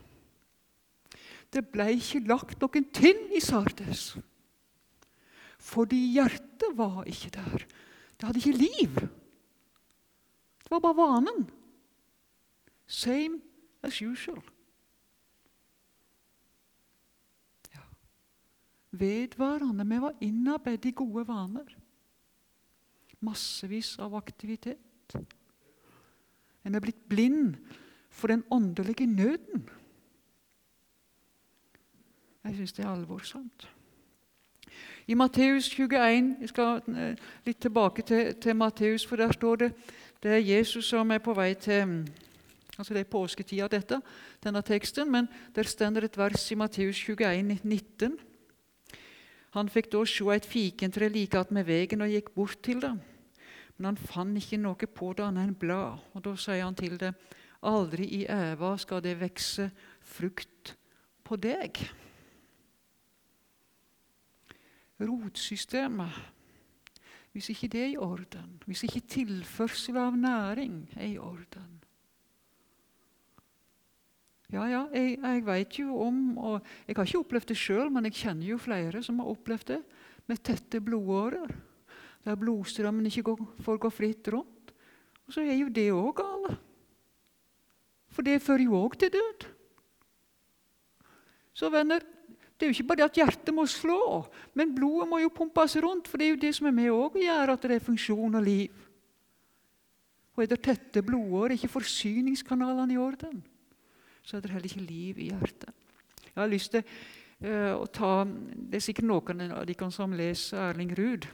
Det 1.55 1.63
ble 1.71 1.87
ikke 1.95 2.25
lagt 2.27 2.59
noen 2.59 2.87
tinn 2.95 3.29
i 3.35 3.41
Sardes. 3.43 4.09
Fordi 5.65 5.99
hjertet 6.17 6.75
var 6.75 7.05
ikke 7.07 7.31
der. 7.37 7.63
Det 8.15 8.27
hadde 8.27 8.41
ikke 8.41 8.59
liv. 8.59 8.99
Det 10.65 10.73
var 10.73 10.83
bare 10.83 10.99
vanen. 10.99 11.47
Same 12.85 13.39
as 13.81 14.01
usual. 14.03 14.43
vedvarende. 18.99 19.85
Vi 19.85 20.01
var 20.01 20.13
innarbeidet 20.21 20.85
i 20.85 20.95
gode 20.95 21.27
vaner. 21.27 21.77
Massevis 23.19 23.95
av 23.99 24.15
aktivitet. 24.15 25.15
En 26.65 26.75
er 26.75 26.83
blitt 26.83 27.07
blind 27.09 27.55
for 28.09 28.31
den 28.31 28.43
åndelige 28.51 29.07
nøden. 29.07 29.69
Jeg 32.45 32.55
syns 32.55 32.73
det 32.73 32.85
er 32.85 32.91
alvorsomt. 32.93 33.69
I 35.07 35.13
Matteus 35.13 35.69
21 35.69 36.35
Jeg 36.41 36.49
skal 36.49 36.81
eh, 36.89 37.23
litt 37.45 37.59
tilbake 37.61 38.01
til, 38.01 38.33
til 38.41 38.55
Matteus, 38.55 39.05
for 39.05 39.15
der 39.15 39.31
står 39.31 39.55
det 39.55 39.71
det 40.23 40.31
er 40.31 40.41
Jesus 40.41 40.87
som 40.89 41.11
er 41.11 41.21
på 41.21 41.33
vei 41.37 41.53
til 41.53 42.05
altså 42.77 42.93
Det 42.93 42.99
er 43.05 43.09
påsketida, 43.11 43.67
dette, 43.67 44.01
denne 44.43 44.61
teksten, 44.61 45.11
men 45.11 45.27
der 45.55 45.63
stender 45.63 46.03
et 46.03 46.17
vers 46.17 46.51
i 46.51 46.55
Matteus 46.55 46.97
21, 47.07 47.59
19. 47.63 48.17
Han 49.55 49.69
fikk 49.69 49.91
da 49.93 50.01
se 50.05 50.25
et 50.33 50.45
fikentre 50.45 51.09
like 51.09 51.39
attmed 51.39 51.63
veien 51.63 52.01
og 52.01 52.11
gikk 52.11 52.33
bort 52.35 52.57
til 52.63 52.81
det. 52.81 52.91
Men 53.77 53.85
han 53.85 53.97
fant 53.97 54.37
ikke 54.37 54.59
noe 54.59 54.89
på 54.91 55.13
det 55.15 55.23
annet 55.23 55.47
enn 55.47 55.55
blad. 55.55 56.01
Og 56.13 56.23
Da 56.25 56.35
sier 56.35 56.63
han 56.63 56.75
til 56.75 56.97
det, 56.99 57.13
aldri 57.63 58.09
i 58.21 58.25
æva 58.27 58.75
skal 58.77 59.01
det 59.03 59.19
vekse 59.21 59.69
frukt 60.01 60.75
på 61.23 61.37
deg. 61.39 61.79
Rotsystemet, 64.99 66.21
hvis 67.35 67.49
ikke 67.51 67.67
det 67.67 67.81
er 67.81 67.89
i 67.93 67.97
orden, 67.99 68.61
hvis 68.65 68.85
ikke 68.87 69.03
tilførsel 69.11 69.97
av 69.99 70.15
næring 70.15 70.85
er 70.95 71.09
i 71.09 71.17
orden, 71.19 71.75
ja, 74.53 74.65
ja, 74.69 74.81
jeg, 74.93 75.17
jeg 75.19 75.45
vet 75.45 75.77
jo 75.79 75.95
om 76.05 76.37
og 76.37 76.59
Jeg 76.87 76.95
har 76.95 77.07
ikke 77.07 77.21
opplevd 77.23 77.49
det 77.49 77.57
sjøl, 77.57 77.89
men 77.91 78.05
jeg 78.07 78.19
kjenner 78.21 78.51
jo 78.51 78.61
flere 78.61 79.01
som 79.03 79.19
har 79.19 79.31
opplevd 79.31 79.71
det. 79.73 79.79
Med 80.29 80.41
tette 80.45 80.81
blodårer, 80.81 81.51
der 82.25 82.37
blodstrømmen 82.39 83.09
ikke 83.09 83.25
går, 83.31 83.41
får 83.65 83.81
gå 83.81 83.91
fritt 83.93 84.29
rundt. 84.33 84.71
Og 85.25 85.33
så 85.33 85.41
er 85.41 85.57
jo 85.57 85.73
det 85.73 85.89
òg 85.93 86.13
galt. 86.21 86.61
For 88.13 88.25
det 88.25 88.41
fører 88.41 88.63
jo 88.63 88.77
òg 88.79 88.95
til 89.01 89.11
død. 89.11 89.47
Så 91.55 91.69
venner, 91.73 92.03
det 92.55 92.65
er 92.65 92.71
jo 92.71 92.75
ikke 92.77 92.89
bare 92.93 93.07
at 93.09 93.17
hjertet 93.19 93.51
må 93.53 93.65
slå, 93.67 94.23
men 94.55 94.71
blodet 94.75 95.09
må 95.11 95.19
jo 95.19 95.33
pumpes 95.33 95.75
rundt. 95.83 96.07
For 96.07 96.17
det 96.17 96.27
er 96.27 96.35
jo 96.35 96.43
det 96.45 96.53
som 96.55 96.69
er 96.69 96.75
med 96.77 96.91
å 96.93 97.09
gjøre 97.19 97.57
at 97.57 97.67
det 97.67 97.75
er 97.75 97.83
funksjon 97.83 98.39
og 98.39 98.45
liv. 98.45 98.85
Og 100.35 100.43
er 100.43 100.51
det 100.51 100.61
tette 100.63 101.03
blodår, 101.03 101.51
er 101.51 101.57
ikke 101.59 101.75
forsyningskanalene 101.75 102.95
i 102.95 103.01
orden? 103.01 103.43
så 104.25 104.37
er 104.37 104.41
det 104.41 104.51
heller 104.51 104.69
ikke 104.69 104.87
liv 104.87 105.19
i 105.21 105.29
hjertet. 105.29 105.69
Jeg 106.25 106.41
har 106.41 106.49
lyst 106.49 106.73
til 106.73 106.81
uh, 107.45 107.75
å 107.77 107.85
ta 107.93 108.25
Det 108.25 108.79
er 108.79 108.83
sikkert 108.83 109.09
noen 109.09 109.43
av 109.51 109.67
dere 109.69 109.89
som 109.93 110.15
leser 110.17 110.71
Erling 110.71 110.95
Ruud. 110.97 111.27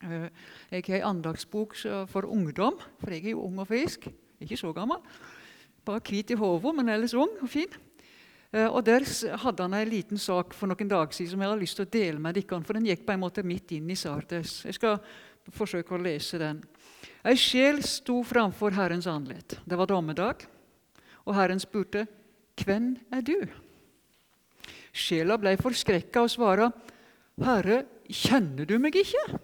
Uh, 0.00 0.30
jeg 0.72 0.86
har 0.88 1.02
en 1.02 1.10
andagsbok 1.10 1.76
for 2.08 2.24
ungdom, 2.24 2.80
for 3.02 3.12
jeg 3.12 3.26
er 3.26 3.34
jo 3.34 3.44
ung 3.44 3.60
og 3.60 3.68
frisk. 3.68 4.08
Ikke 4.40 4.56
så 4.56 4.72
gammel. 4.72 5.02
Bare 5.84 6.00
hvit 6.00 6.32
i 6.32 6.40
hodet, 6.40 6.72
men 6.76 6.88
ellers 6.88 7.14
ung 7.14 7.36
og 7.42 7.52
fin. 7.52 7.76
Uh, 8.50 8.66
og 8.66 8.84
Der 8.84 9.04
hadde 9.44 9.62
han 9.62 9.74
en 9.74 9.90
liten 9.90 10.18
sak 10.18 10.54
for 10.58 10.66
noen 10.66 10.88
dager 10.90 11.14
siden 11.14 11.36
som 11.36 11.42
jeg 11.44 11.52
har 11.52 11.60
lyst 11.60 11.78
til 11.78 11.86
å 11.86 11.92
dele 11.92 12.18
med 12.18 12.34
dere. 12.34 12.62
For 12.66 12.74
den 12.74 12.88
gikk 12.88 13.04
på 13.06 13.14
en 13.14 13.22
måte 13.22 13.46
midt 13.46 13.70
inn 13.76 13.90
i 13.90 13.98
Sardes. 13.98 14.64
Jeg 14.66 14.74
skal 14.74 14.98
forsøke 15.54 15.94
å 15.94 16.02
lese 16.02 16.40
den. 16.40 16.62
Ei 17.22 17.36
sjel 17.38 17.82
sto 17.86 18.22
framfor 18.26 18.74
Herrens 18.74 19.06
andlet. 19.10 19.58
Det 19.64 19.78
var 19.78 19.86
dommedag. 19.86 20.46
Og 21.26 21.34
Herren 21.36 21.60
spurte, 21.60 22.06
'Hvem 22.56 22.96
er 23.12 23.20
du?' 23.20 23.48
Sjela 24.92 25.36
ble 25.38 25.56
forskrekka 25.56 26.22
og 26.22 26.30
svara, 26.30 26.72
'Herre, 27.38 27.84
kjenner 28.08 28.66
du 28.66 28.78
meg 28.78 28.96
ikke?' 28.96 29.38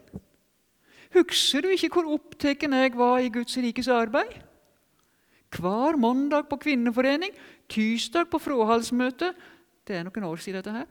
'Husker 1.14 1.62
du 1.62 1.69
ikke 1.69 1.88
hvor 1.95 2.12
opptatt 2.12 2.62
jeg 2.62 2.97
var 2.97 3.19
i 3.19 3.29
Guds 3.29 3.57
rikes 3.57 3.88
arbeid?' 3.88 4.46
Hver 5.57 5.97
mandag 5.97 6.49
på 6.51 6.59
kvinneforening, 6.61 7.33
tirsdag 7.69 8.29
på 8.31 8.40
fråhalsmøte 8.42 9.33
det 9.87 9.95
er 9.95 10.03
noen 10.03 10.25
år 10.27 10.40
siden 10.42 10.59
dette 10.59 10.73
her, 10.75 10.87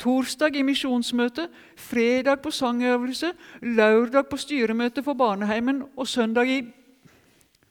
torsdag 0.00 0.56
i 0.58 0.64
misjonsmøte, 0.66 1.46
fredag 1.78 2.40
på 2.42 2.50
sangøvelse, 2.50 3.30
lørdag 3.62 4.26
på 4.26 4.38
styremøte 4.42 5.04
for 5.06 5.14
barneheimen 5.18 5.84
og 5.94 6.08
søndag 6.10 6.50
i 6.50 6.60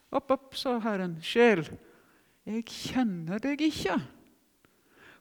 Opp, 0.09 0.31
opp, 0.33 0.55
sa 0.57 0.79
Herren. 0.81 1.19
Sjel, 1.21 1.67
'Jeg 2.41 2.63
kjenner 2.65 3.38
deg 3.38 3.62
ikke.' 3.62 3.99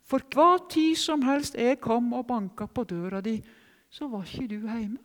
For 0.00 0.24
hva 0.32 0.56
tid 0.70 0.96
som 0.96 1.20
helst 1.22 1.54
jeg 1.54 1.76
kom 1.80 2.14
og 2.16 2.26
banka 2.26 2.64
på 2.64 2.86
døra 2.88 3.20
di, 3.20 3.42
så 3.90 4.08
var 4.08 4.24
ikke 4.24 4.48
du 4.48 4.64
hjemme. 4.64 4.96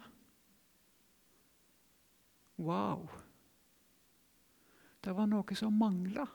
Wow! 2.58 3.10
Det 5.04 5.16
var 5.16 5.28
noe 5.28 5.56
som 5.56 5.74
mangla. 5.76 6.26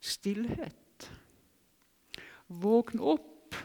Stillhet. 0.00 1.08
Våkn 2.46 3.00
opp, 3.02 3.56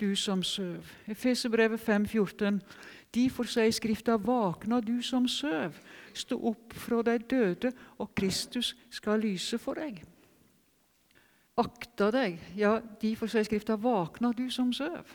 du 0.00 0.10
som 0.16 0.42
søv. 0.44 0.84
Efeserbrevet 1.08 1.80
5,14. 1.80 2.60
Derfor 3.16 3.48
sier 3.48 3.72
Skrifta, 3.72 4.18
vakna 4.20 4.82
du 4.84 4.98
som 5.02 5.24
søv, 5.28 5.78
stå 6.12 6.36
opp 6.50 6.74
fra 6.76 7.00
de 7.06 7.16
døde, 7.18 7.70
og 7.98 8.12
Kristus 8.18 8.74
skal 8.92 9.22
lyse 9.24 9.56
for 9.62 9.80
deg. 9.80 10.02
Akta 11.56 12.10
deg, 12.12 12.36
ja, 12.58 12.74
derfor 13.00 13.30
sier 13.32 13.46
Skrifta, 13.48 13.78
vakna 13.80 14.34
du 14.36 14.50
som 14.52 14.74
søv. 14.76 15.08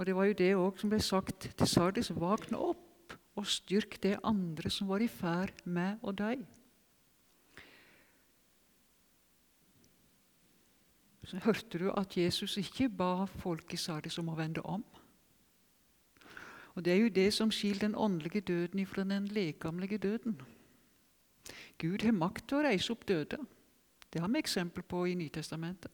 Og 0.00 0.06
Det 0.06 0.16
var 0.16 0.24
jo 0.24 0.38
det 0.38 0.54
også 0.56 0.80
som 0.80 0.90
ble 0.90 1.00
sagt 1.04 1.50
til 1.52 1.68
Sardis. 1.68 2.08
Vakne 2.16 2.56
opp 2.56 3.12
og 3.36 3.46
styrk 3.46 3.98
det 4.02 4.16
andre 4.24 4.70
som 4.70 4.88
var 4.88 5.04
i 5.04 5.08
ferd 5.08 5.52
med 5.64 6.00
og 6.02 6.16
dø. 6.16 6.32
Hørte 11.44 11.78
du 11.78 11.90
at 11.90 12.16
Jesus 12.16 12.56
ikke 12.56 12.88
ba 12.88 13.24
folk 13.24 13.74
i 13.74 13.78
Sardis 13.78 14.18
om 14.18 14.28
å 14.32 14.36
vende 14.36 14.62
om. 14.66 14.84
Og 16.74 16.84
Det 16.84 16.92
er 16.92 17.02
jo 17.02 17.08
det 17.08 17.32
som 17.34 17.50
skiller 17.50 17.80
den 17.86 17.94
åndelige 17.94 18.40
døden 18.40 18.86
fra 18.86 19.04
den 19.04 19.26
lekamlige 19.28 19.98
døden. 19.98 20.40
Gud 21.78 22.02
har 22.02 22.12
makt 22.12 22.48
til 22.48 22.58
å 22.58 22.64
reise 22.64 22.92
opp 22.92 23.06
døde. 23.08 23.38
Det 24.12 24.20
har 24.20 24.28
vi 24.28 24.38
eksempel 24.38 24.82
på 24.82 25.06
i 25.06 25.14
Nytestamentet. 25.14 25.90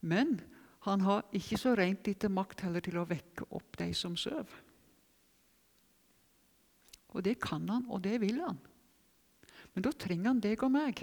Men 0.00 0.40
han 0.80 1.00
har 1.00 1.26
ikke 1.32 1.58
så 1.58 1.74
rent 1.76 2.06
lite 2.06 2.28
makt 2.28 2.60
heller 2.64 2.80
til 2.80 2.96
å 2.98 3.08
vekke 3.08 3.44
opp 3.50 3.76
de 3.78 3.92
som 3.94 4.16
søv. 4.16 4.48
Og 7.10 7.24
det 7.24 7.40
kan 7.42 7.68
han, 7.68 7.86
og 7.90 8.02
det 8.04 8.20
vil 8.20 8.40
han. 8.40 8.58
Men 9.74 9.84
da 9.84 9.92
trenger 9.92 10.30
han 10.30 10.40
deg 10.40 10.62
og 10.64 10.72
meg. 10.72 11.02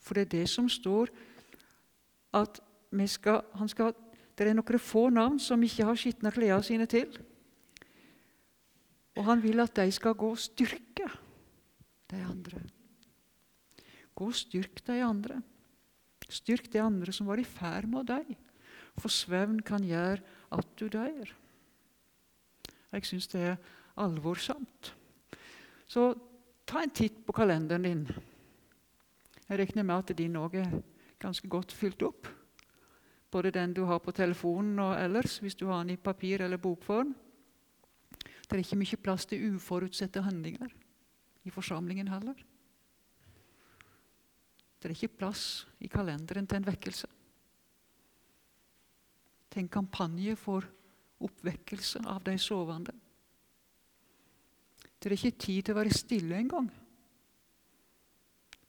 For 0.00 0.14
det 0.14 0.26
er 0.26 0.32
det 0.40 0.48
som 0.50 0.68
står 0.68 1.12
at 2.34 2.60
skal, 3.10 3.42
skal 3.70 3.94
det 4.34 4.48
er 4.48 4.56
noen 4.56 4.82
få 4.82 5.08
navn 5.14 5.38
som 5.42 5.62
ikke 5.62 5.86
har 5.86 5.98
skitna 5.98 6.32
klærne 6.34 6.66
sine 6.66 6.86
til. 6.90 7.12
Og 9.14 9.26
han 9.28 9.42
vil 9.42 9.62
at 9.62 9.76
de 9.78 9.92
skal 9.94 10.16
gå 10.18 10.32
og 10.34 10.40
styrke 10.42 11.06
de 12.10 12.22
andre. 12.22 12.64
Gå 14.14 14.26
og 14.30 14.34
styrk 14.34 14.82
de 14.86 14.98
andre. 15.06 15.38
Styrk 16.28 16.66
de 16.72 16.82
andre 16.82 17.14
som 17.14 17.28
var 17.30 17.38
i 17.38 17.46
ferd 17.46 17.86
med 17.90 18.10
dø. 18.10 18.20
For 18.98 19.10
svevn 19.10 19.60
kan 19.66 19.84
gjøre 19.86 20.22
at 20.54 20.74
du 20.78 20.86
dør. 20.90 21.30
Jeg 22.94 23.06
syns 23.06 23.30
det 23.30 23.42
er 23.42 23.56
alvorsomt. 23.98 24.94
Så 25.86 26.12
ta 26.66 26.82
en 26.82 26.94
titt 26.94 27.20
på 27.26 27.34
kalenderen 27.34 27.86
din. 27.86 28.04
Jeg 29.48 29.60
regner 29.60 29.86
med 29.86 29.98
at 29.98 30.18
din 30.18 30.38
òg 30.40 30.58
er 30.62 30.70
ganske 31.24 31.48
godt 31.48 31.72
fylt 31.72 32.02
opp. 32.06 32.28
Både 33.32 33.50
den 33.50 33.74
du 33.74 33.82
har 33.88 33.98
på 33.98 34.12
telefonen 34.14 34.78
og 34.78 34.94
ellers, 35.00 35.40
hvis 35.42 35.56
du 35.58 35.66
har 35.66 35.82
den 35.82 35.96
i 35.96 36.00
papir 36.00 36.44
eller 36.44 36.60
bokform. 36.60 37.14
Det 38.44 38.52
er 38.52 38.62
ikke 38.62 38.78
mye 38.78 39.00
plass 39.02 39.26
til 39.26 39.54
uforutsette 39.54 40.22
handlinger 40.22 40.70
i 41.44 41.50
forsamlingen 41.50 42.08
heller. 42.12 42.36
Det 44.78 44.90
er 44.90 44.94
ikke 44.94 45.16
plass 45.16 45.64
i 45.80 45.88
kalenderen 45.88 46.46
til 46.46 46.60
en 46.60 46.66
vekkelse. 46.66 47.08
Til 49.50 49.62
en 49.64 49.72
kampanje 49.72 50.36
for 50.36 50.66
oppvekkelse 51.24 52.04
av 52.04 52.20
de 52.26 52.36
sovende. 52.38 52.92
Det 55.00 55.08
er 55.08 55.16
ikke 55.16 55.38
tid 55.40 55.62
til 55.62 55.74
å 55.74 55.78
være 55.78 55.96
stille 55.96 56.36
engang. 56.36 56.68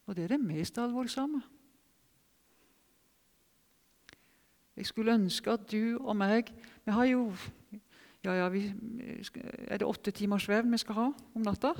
Og 0.06 0.16
det 0.16 0.24
er 0.24 0.34
det 0.34 0.40
mest 0.40 0.78
alvorsomme. 0.78 1.42
Jeg 4.76 4.86
skulle 4.86 5.14
ønske 5.14 5.50
at 5.50 5.70
du 5.72 5.96
og 6.00 6.16
meg 6.16 6.52
Vi 6.84 6.92
har 6.92 7.04
jo 7.08 7.32
ja, 8.24 8.32
ja, 8.32 8.48
vi, 8.48 8.66
Er 9.68 9.78
det 9.78 9.86
åtte 9.86 10.10
timers 10.10 10.44
svev 10.44 10.66
vi 10.70 10.78
skal 10.78 10.94
ha 10.94 11.06
om 11.34 11.42
natta? 11.42 11.72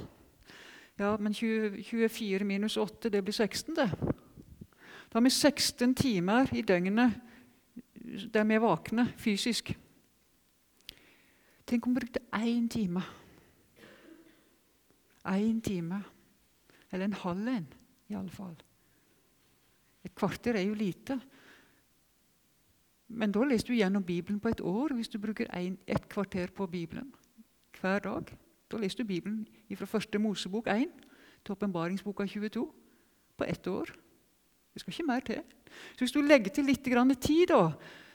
Ja, 0.99 1.17
men 1.21 1.35
20, 1.35 1.83
24 1.83 2.45
minus 2.45 2.77
8, 2.77 3.11
det 3.13 3.21
blir 3.25 3.35
16, 3.35 3.75
det. 3.77 3.91
Da 5.13 5.19
har 5.19 5.21
vi 5.21 5.31
16 5.31 5.95
timer 5.95 6.49
i 6.57 6.63
døgnet 6.63 7.21
der 8.33 8.45
vi 8.45 8.55
er 8.55 8.63
våkne 8.63 9.07
fysisk. 9.19 9.75
Tenk 11.67 11.87
om 11.87 11.95
vi 11.95 12.01
brukte 12.01 12.23
én 12.33 12.69
time. 12.71 13.03
Én 15.27 15.61
time. 15.61 16.03
Eller 16.93 17.05
en 17.05 17.13
halv 17.13 17.49
en, 17.49 17.67
iallfall. 18.09 18.55
Et 20.05 20.15
kvarter 20.15 20.55
er 20.55 20.63
jo 20.69 20.75
lite. 20.75 21.21
Men 23.09 23.33
da 23.33 23.45
leser 23.47 23.71
du 23.71 23.77
gjennom 23.79 24.05
Bibelen 24.05 24.41
på 24.41 24.51
et 24.51 24.61
år 24.61 24.95
hvis 24.97 25.09
du 25.09 25.19
bruker 25.23 25.51
en, 25.55 25.79
et 25.87 26.09
kvarter 26.09 26.51
på 26.55 26.67
Bibelen 26.67 27.13
hver 27.81 28.03
dag. 28.03 28.33
Da 28.71 28.81
leser 28.83 29.05
du 29.05 29.09
Bibelen 29.09 29.47
fra 29.77 29.87
første 29.87 30.19
Mosebok 30.19 30.67
1 30.67 30.91
til 31.45 31.55
åpenbaringsboka 31.55 32.27
22 32.27 32.65
på 33.37 33.45
ett 33.45 33.67
år. 33.67 33.93
Det 34.75 34.81
skal 34.81 34.93
ikke 34.93 35.07
mer 35.07 35.21
til. 35.21 35.43
Så 35.93 35.99
Hvis 35.99 36.13
du 36.13 36.21
legger 36.21 36.51
til 36.51 36.65
litt 36.65 36.85
tid 37.21 37.47
da, 37.49 37.73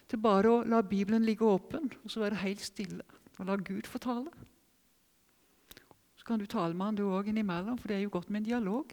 til 0.08 0.20
bare 0.20 0.50
å 0.50 0.64
la 0.64 0.82
Bibelen 0.82 1.24
ligge 1.24 1.46
åpen 1.46 1.92
og 2.04 2.12
så 2.12 2.20
være 2.20 2.44
helt 2.44 2.62
stille 2.62 3.04
og 3.40 3.46
la 3.46 3.56
Gud 3.56 3.88
få 3.88 3.98
tale 3.98 4.32
Så 6.16 6.26
kan 6.26 6.40
du 6.40 6.46
tale 6.46 6.74
med 6.74 6.86
han 6.86 6.96
du 6.96 7.04
òg 7.10 7.28
innimellom, 7.28 7.78
for 7.78 7.88
det 7.88 7.98
er 7.98 8.02
jo 8.02 8.12
godt 8.12 8.30
med 8.30 8.42
en 8.42 8.46
dialog. 8.46 8.92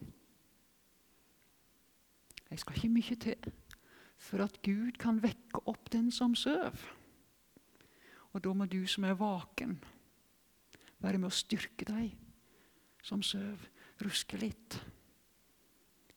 Jeg 2.51 2.59
skal 2.59 2.77
ikke 2.77 2.89
mye 2.89 3.17
til 3.21 3.53
for 4.19 4.43
at 4.45 4.59
Gud 4.63 4.99
kan 5.01 5.23
vekke 5.23 5.63
opp 5.71 5.91
den 5.95 6.11
som 6.15 6.35
søv. 6.37 6.83
Og 8.35 8.43
da 8.45 8.53
må 8.55 8.67
du 8.69 8.83
som 8.87 9.07
er 9.09 9.17
vaken, 9.19 9.79
være 10.99 11.21
med 11.23 11.31
å 11.31 11.35
styrke 11.35 11.87
deg 11.89 12.13
som 13.03 13.23
søv. 13.23 13.63
Ruske 14.03 14.39
litt. 14.39 14.79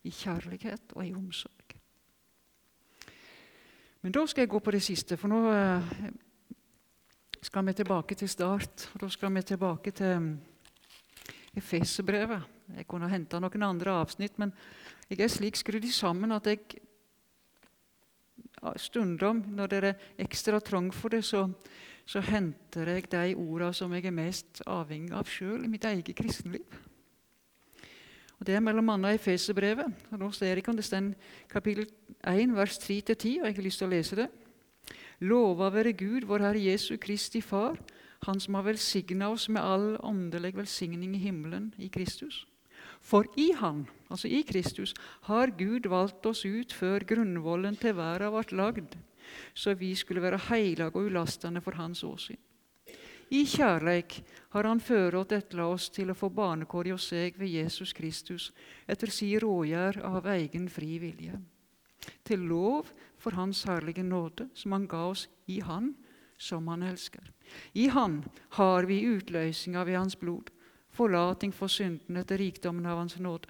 I 0.05 0.09
kjærlighet 0.09 0.93
og 0.97 1.05
i 1.05 1.13
omsorg. 1.13 1.75
Men 4.01 4.13
da 4.13 4.25
skal 4.25 4.43
jeg 4.43 4.49
gå 4.49 4.59
på 4.65 4.73
det 4.73 4.81
siste, 4.81 5.17
for 5.17 5.29
nå 5.29 5.39
eh, 5.53 5.89
skal 7.41 7.65
vi 7.67 7.75
tilbake 7.77 8.17
til 8.17 8.29
start. 8.29 8.87
og 8.93 9.03
Da 9.03 9.09
skal 9.13 9.33
vi 9.35 9.43
tilbake 9.45 9.93
til 9.93 10.17
mm, 10.17 10.31
Efeserbrevet. 11.57 12.49
Jeg 12.77 12.87
kunne 12.87 13.09
henta 13.11 13.39
noen 13.39 13.67
andre 13.67 13.93
avsnitt, 14.01 14.39
men 14.39 14.53
jeg 15.09 15.19
er 15.21 15.29
slik 15.29 15.59
skrudd 15.59 15.85
sammen 15.93 16.31
at 16.31 16.47
jeg 16.47 16.63
stundom, 18.78 19.43
når 19.56 19.67
det 19.67 19.84
er 19.84 20.06
ekstra 20.21 20.60
trang 20.60 20.91
for 20.93 21.10
det, 21.10 21.24
så, 21.26 21.47
så 22.06 22.21
henter 22.21 22.93
jeg 22.93 23.12
de 23.12 23.36
orda 23.36 23.71
som 23.74 23.93
jeg 23.93 24.06
er 24.06 24.15
mest 24.15 24.62
avhengig 24.67 25.13
av 25.17 25.30
sjøl 25.30 25.65
i 25.65 25.71
mitt 25.71 25.86
eget 25.86 26.15
kristenliv. 26.15 26.65
Og 28.41 28.47
Det 28.47 28.56
er 28.56 28.62
bl.a. 28.62 29.13
i 29.13 29.21
Feserbrevet. 29.21 29.86
Nå 30.17 30.32
ser 30.34 30.56
jeg 30.58 30.67
om 30.67 30.76
det 30.76 30.86
står 30.86 31.12
kapittel 31.50 31.86
1, 32.26 32.56
vers 32.58 32.78
3-10, 32.82 33.41
og 33.41 33.45
jeg 33.45 33.56
har 33.56 33.63
lyst 33.63 33.78
til 33.78 33.88
å 33.88 33.91
lese 33.91 34.17
det. 34.17 34.30
Lova 35.21 35.69
være 35.69 35.93
Gud, 35.93 36.26
vår 36.26 36.47
Herre 36.47 36.63
Jesu 36.71 36.97
Kristi 36.97 37.41
Far, 37.41 37.78
Han 38.26 38.39
som 38.39 38.54
har 38.54 38.63
velsigna 38.63 39.32
oss 39.34 39.47
med 39.50 39.62
all 39.62 39.97
åndelig 40.06 40.54
velsigning 40.54 41.15
i 41.15 41.19
himmelen 41.19 41.74
i 41.78 41.88
Kristus. 41.89 42.45
For 43.01 43.25
i 43.35 43.51
Han, 43.57 43.85
altså 44.09 44.29
i 44.29 44.43
Kristus, 44.47 44.93
har 45.27 45.53
Gud 45.57 45.89
valgt 45.89 46.25
oss 46.25 46.45
ut 46.45 46.73
før 46.73 47.03
grunnvollen 47.07 47.75
til 47.81 47.97
verden 47.97 48.31
ble 48.35 48.57
lagd, 48.57 48.95
så 49.53 49.73
vi 49.73 49.95
skulle 49.95 50.21
være 50.21 50.41
heilige 50.49 50.91
og 50.91 51.07
ulastende 51.07 51.61
for 51.61 51.77
Hans 51.79 52.03
åsyn. 52.03 52.39
I 53.31 53.45
kjærleik 53.47 54.17
har 54.51 54.67
Han 54.67 54.81
førått 54.83 55.31
etla 55.31 55.69
oss 55.71 55.87
til 55.89 56.11
å 56.11 56.17
få 56.17 56.29
barnekår 56.35 56.89
i 56.89 56.91
oss 56.91 57.07
seg 57.13 57.37
ved 57.39 57.47
Jesus 57.47 57.93
Kristus, 57.95 58.51
etter 58.87 59.07
si 59.07 59.31
rågjær 59.39 60.01
av 60.03 60.27
egen 60.33 60.67
fri 60.69 60.97
vilje. 60.99 61.39
Til 62.27 62.43
lov 62.49 62.91
for 63.21 63.37
Hans 63.37 63.63
herlige 63.69 64.03
nåde, 64.03 64.49
som 64.53 64.75
Han 64.75 64.87
ga 64.87 65.05
oss 65.13 65.27
i 65.47 65.61
Han, 65.63 65.93
som 66.37 66.67
Han 66.67 66.83
elsker. 66.83 67.23
I 67.73 67.87
Han 67.87 68.23
har 68.57 68.83
vi 68.89 69.05
utløsninga 69.07 69.85
ved 69.87 69.97
Hans 69.97 70.19
blod, 70.19 70.51
forlating 70.91 71.54
for 71.56 71.71
synden 71.71 72.17
etter 72.17 72.38
rikdommen 72.38 72.86
av 72.86 72.97
Hans 72.97 73.17
nåde. 73.19 73.49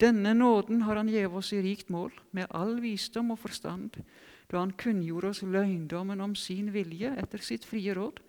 Denne 0.00 0.34
nåden 0.34 0.82
har 0.82 0.96
Han 0.96 1.08
gitt 1.08 1.28
oss 1.28 1.52
i 1.52 1.62
rikt 1.62 1.88
mål, 1.88 2.12
med 2.30 2.46
all 2.50 2.80
visdom 2.80 3.30
og 3.30 3.38
forstand, 3.38 4.02
da 4.48 4.58
Han 4.58 4.72
kunngjorde 4.72 5.28
oss 5.28 5.42
løgndommen 5.42 6.20
om 6.20 6.34
sin 6.34 6.72
vilje 6.72 7.14
etter 7.16 7.38
sitt 7.38 7.64
frie 7.64 7.94
råd, 7.94 8.20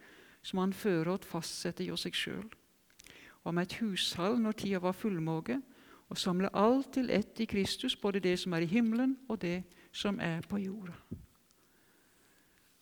som 0.44 0.60
Han 0.60 0.74
føreråd 0.74 1.26
fastsette 1.26 1.88
hos 1.89 2.04
seg 2.04 2.13
sjøl, 2.13 2.48
om 3.44 3.58
et 3.58 3.74
hushall 3.80 4.39
når 4.39 4.52
tida 4.52 4.80
var 4.80 4.94
fullmåge, 4.94 5.62
og 6.10 6.17
samle 6.17 6.50
alt 6.54 6.91
til 6.94 7.10
ett 7.10 7.39
i 7.39 7.46
Kristus, 7.46 7.96
både 7.96 8.20
det 8.20 8.39
som 8.39 8.54
er 8.54 8.65
i 8.65 8.67
himmelen, 8.67 9.17
og 9.30 9.41
det 9.41 9.63
som 9.91 10.20
er 10.20 10.41
på 10.41 10.58
jorda. 10.60 10.94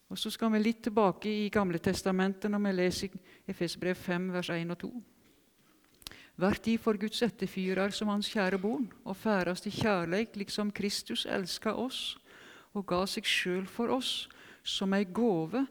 Og 0.10 0.18
Så 0.18 0.30
skal 0.30 0.52
vi 0.52 0.60
litt 0.60 0.82
tilbake 0.84 1.30
i 1.30 1.50
Gamle 1.54 1.78
testamentet 1.78 2.50
når 2.50 2.60
vi 2.60 2.72
leser 2.74 3.10
Efesbrev 3.48 3.96
5, 3.96 4.32
vers 4.34 4.50
1 4.50 4.72
og 4.72 4.78
2. 4.78 5.04
Vert 6.40 6.64
de 6.64 6.78
for 6.80 6.96
Guds 6.96 7.20
etterfyrer 7.26 7.92
som 7.92 8.08
hans 8.08 8.30
kjære 8.32 8.62
barn, 8.64 8.86
og 9.04 9.18
færast 9.20 9.66
i 9.68 9.74
kjærleik, 9.76 10.38
liksom 10.40 10.72
Kristus 10.72 11.26
elska 11.28 11.74
oss 11.76 12.18
og 12.78 12.86
ga 12.88 13.02
seg 13.10 13.28
sjøl 13.28 13.66
for 13.68 13.92
oss, 13.92 14.30
som 14.64 14.94
ei 14.96 15.04
gåve 15.04 15.66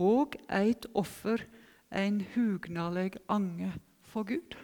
og 0.00 0.36
eit 0.52 0.84
offer, 0.98 1.46
en 1.90 2.20
hugnaleg 2.34 3.16
ange 3.32 3.72
for 4.06 4.28
Gud. 4.28 4.54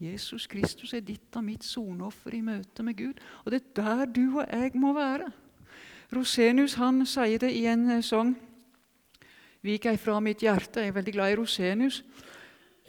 Jesus 0.00 0.46
Kristus 0.46 0.92
er 0.94 1.02
ditt 1.04 1.34
og 1.36 1.44
mitt 1.44 1.64
soneoffer 1.66 2.36
i 2.36 2.44
møte 2.44 2.84
med 2.86 2.96
Gud. 2.96 3.18
Og 3.44 3.52
det 3.52 3.60
er 3.60 3.72
der 3.80 4.04
du 4.06 4.38
og 4.38 4.46
jeg 4.46 4.72
må 4.80 4.94
være. 4.96 5.26
Rosenius 6.14 6.78
han 6.80 7.04
sier 7.06 7.42
det 7.42 7.50
i 7.52 7.66
en 7.68 7.88
eh, 7.90 8.04
sang. 8.04 8.32
Vik 9.60 9.90
ei 9.90 9.98
fra 10.00 10.16
mitt 10.24 10.40
hjerte. 10.40 10.80
Jeg 10.80 10.94
er 10.94 10.96
veldig 10.96 11.12
glad 11.18 11.34
i 11.34 11.36
Rosenius. 11.42 12.00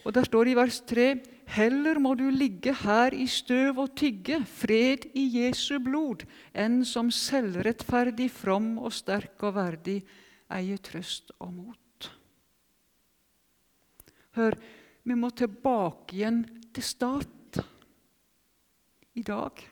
Og 0.05 0.15
Der 0.15 0.23
står 0.25 0.43
det 0.43 0.51
i 0.51 0.57
vers 0.57 0.81
3.: 0.81 1.05
Heller 1.47 1.99
må 1.99 2.13
du 2.15 2.29
ligge 2.29 2.73
her 2.73 3.13
i 3.13 3.27
støv 3.27 3.77
og 3.77 3.95
tygge, 3.95 4.45
fred 4.45 5.05
i 5.13 5.25
Jesu 5.37 5.79
blod, 5.79 6.23
enn 6.55 6.85
som 6.85 7.11
selvrettferdig, 7.11 8.31
from 8.31 8.77
og 8.79 8.93
sterk 8.93 9.43
og 9.43 9.55
verdig, 9.55 10.01
eie 10.51 10.77
trøst 10.77 11.31
og 11.39 11.53
mot. 11.53 11.77
Hør, 14.31 14.55
vi 15.03 15.15
må 15.15 15.29
tilbake 15.29 16.15
igjen 16.15 16.45
til 16.73 16.83
start 16.83 17.59
i 19.13 19.23
dag. 19.27 19.67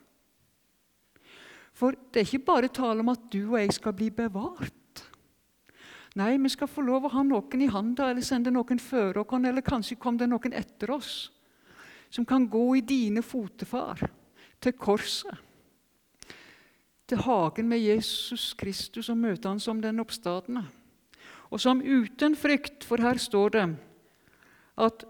For 1.74 1.96
det 2.12 2.22
er 2.22 2.28
ikke 2.28 2.46
bare 2.52 2.68
tale 2.76 3.00
om 3.00 3.14
at 3.14 3.30
du 3.32 3.54
og 3.54 3.62
jeg 3.62 3.74
skal 3.74 3.96
bli 3.96 4.10
bevart. 4.12 4.79
Nei, 6.18 6.38
vi 6.42 6.50
skal 6.50 6.70
få 6.70 6.82
lov 6.82 7.06
å 7.06 7.12
ha 7.14 7.22
noen 7.24 7.62
i 7.62 7.70
handa, 7.70 8.10
eller 8.10 8.26
sende 8.26 8.52
noen 8.54 8.82
før 8.82 9.22
oss, 9.22 9.36
eller 9.38 9.62
kanskje 9.66 10.00
kom 10.00 10.18
det 10.18 10.30
noen 10.30 10.56
etter 10.58 10.92
oss, 10.92 11.30
som 12.10 12.26
kan 12.26 12.48
gå 12.50 12.64
i 12.80 12.82
dine 12.82 13.22
fotefar 13.22 14.02
til 14.60 14.74
korset, 14.74 15.38
til 17.10 17.22
hagen 17.26 17.70
med 17.70 17.82
Jesus 17.82 18.54
Kristus 18.58 19.10
og 19.10 19.18
møte 19.18 19.50
han 19.50 19.62
som 19.62 19.80
den 19.82 20.02
oppstadende. 20.02 20.66
Og 21.50 21.62
som 21.62 21.82
uten 21.82 22.36
frykt, 22.38 22.84
for 22.86 23.02
her 23.02 23.18
står 23.18 23.56
det 23.56 23.64
at 24.78 25.06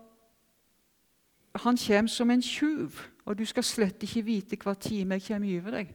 han 1.60 1.78
kommer 1.78 2.12
som 2.12 2.32
en 2.32 2.44
tjuv, 2.44 3.00
og 3.26 3.38
du 3.38 3.46
skal 3.46 3.66
slett 3.68 4.04
ikke 4.04 4.24
vite 4.26 4.60
hva 4.64 4.76
time 4.80 5.20
jeg 5.20 5.28
kommer 5.28 5.60
over 5.60 5.76
deg. 5.80 5.92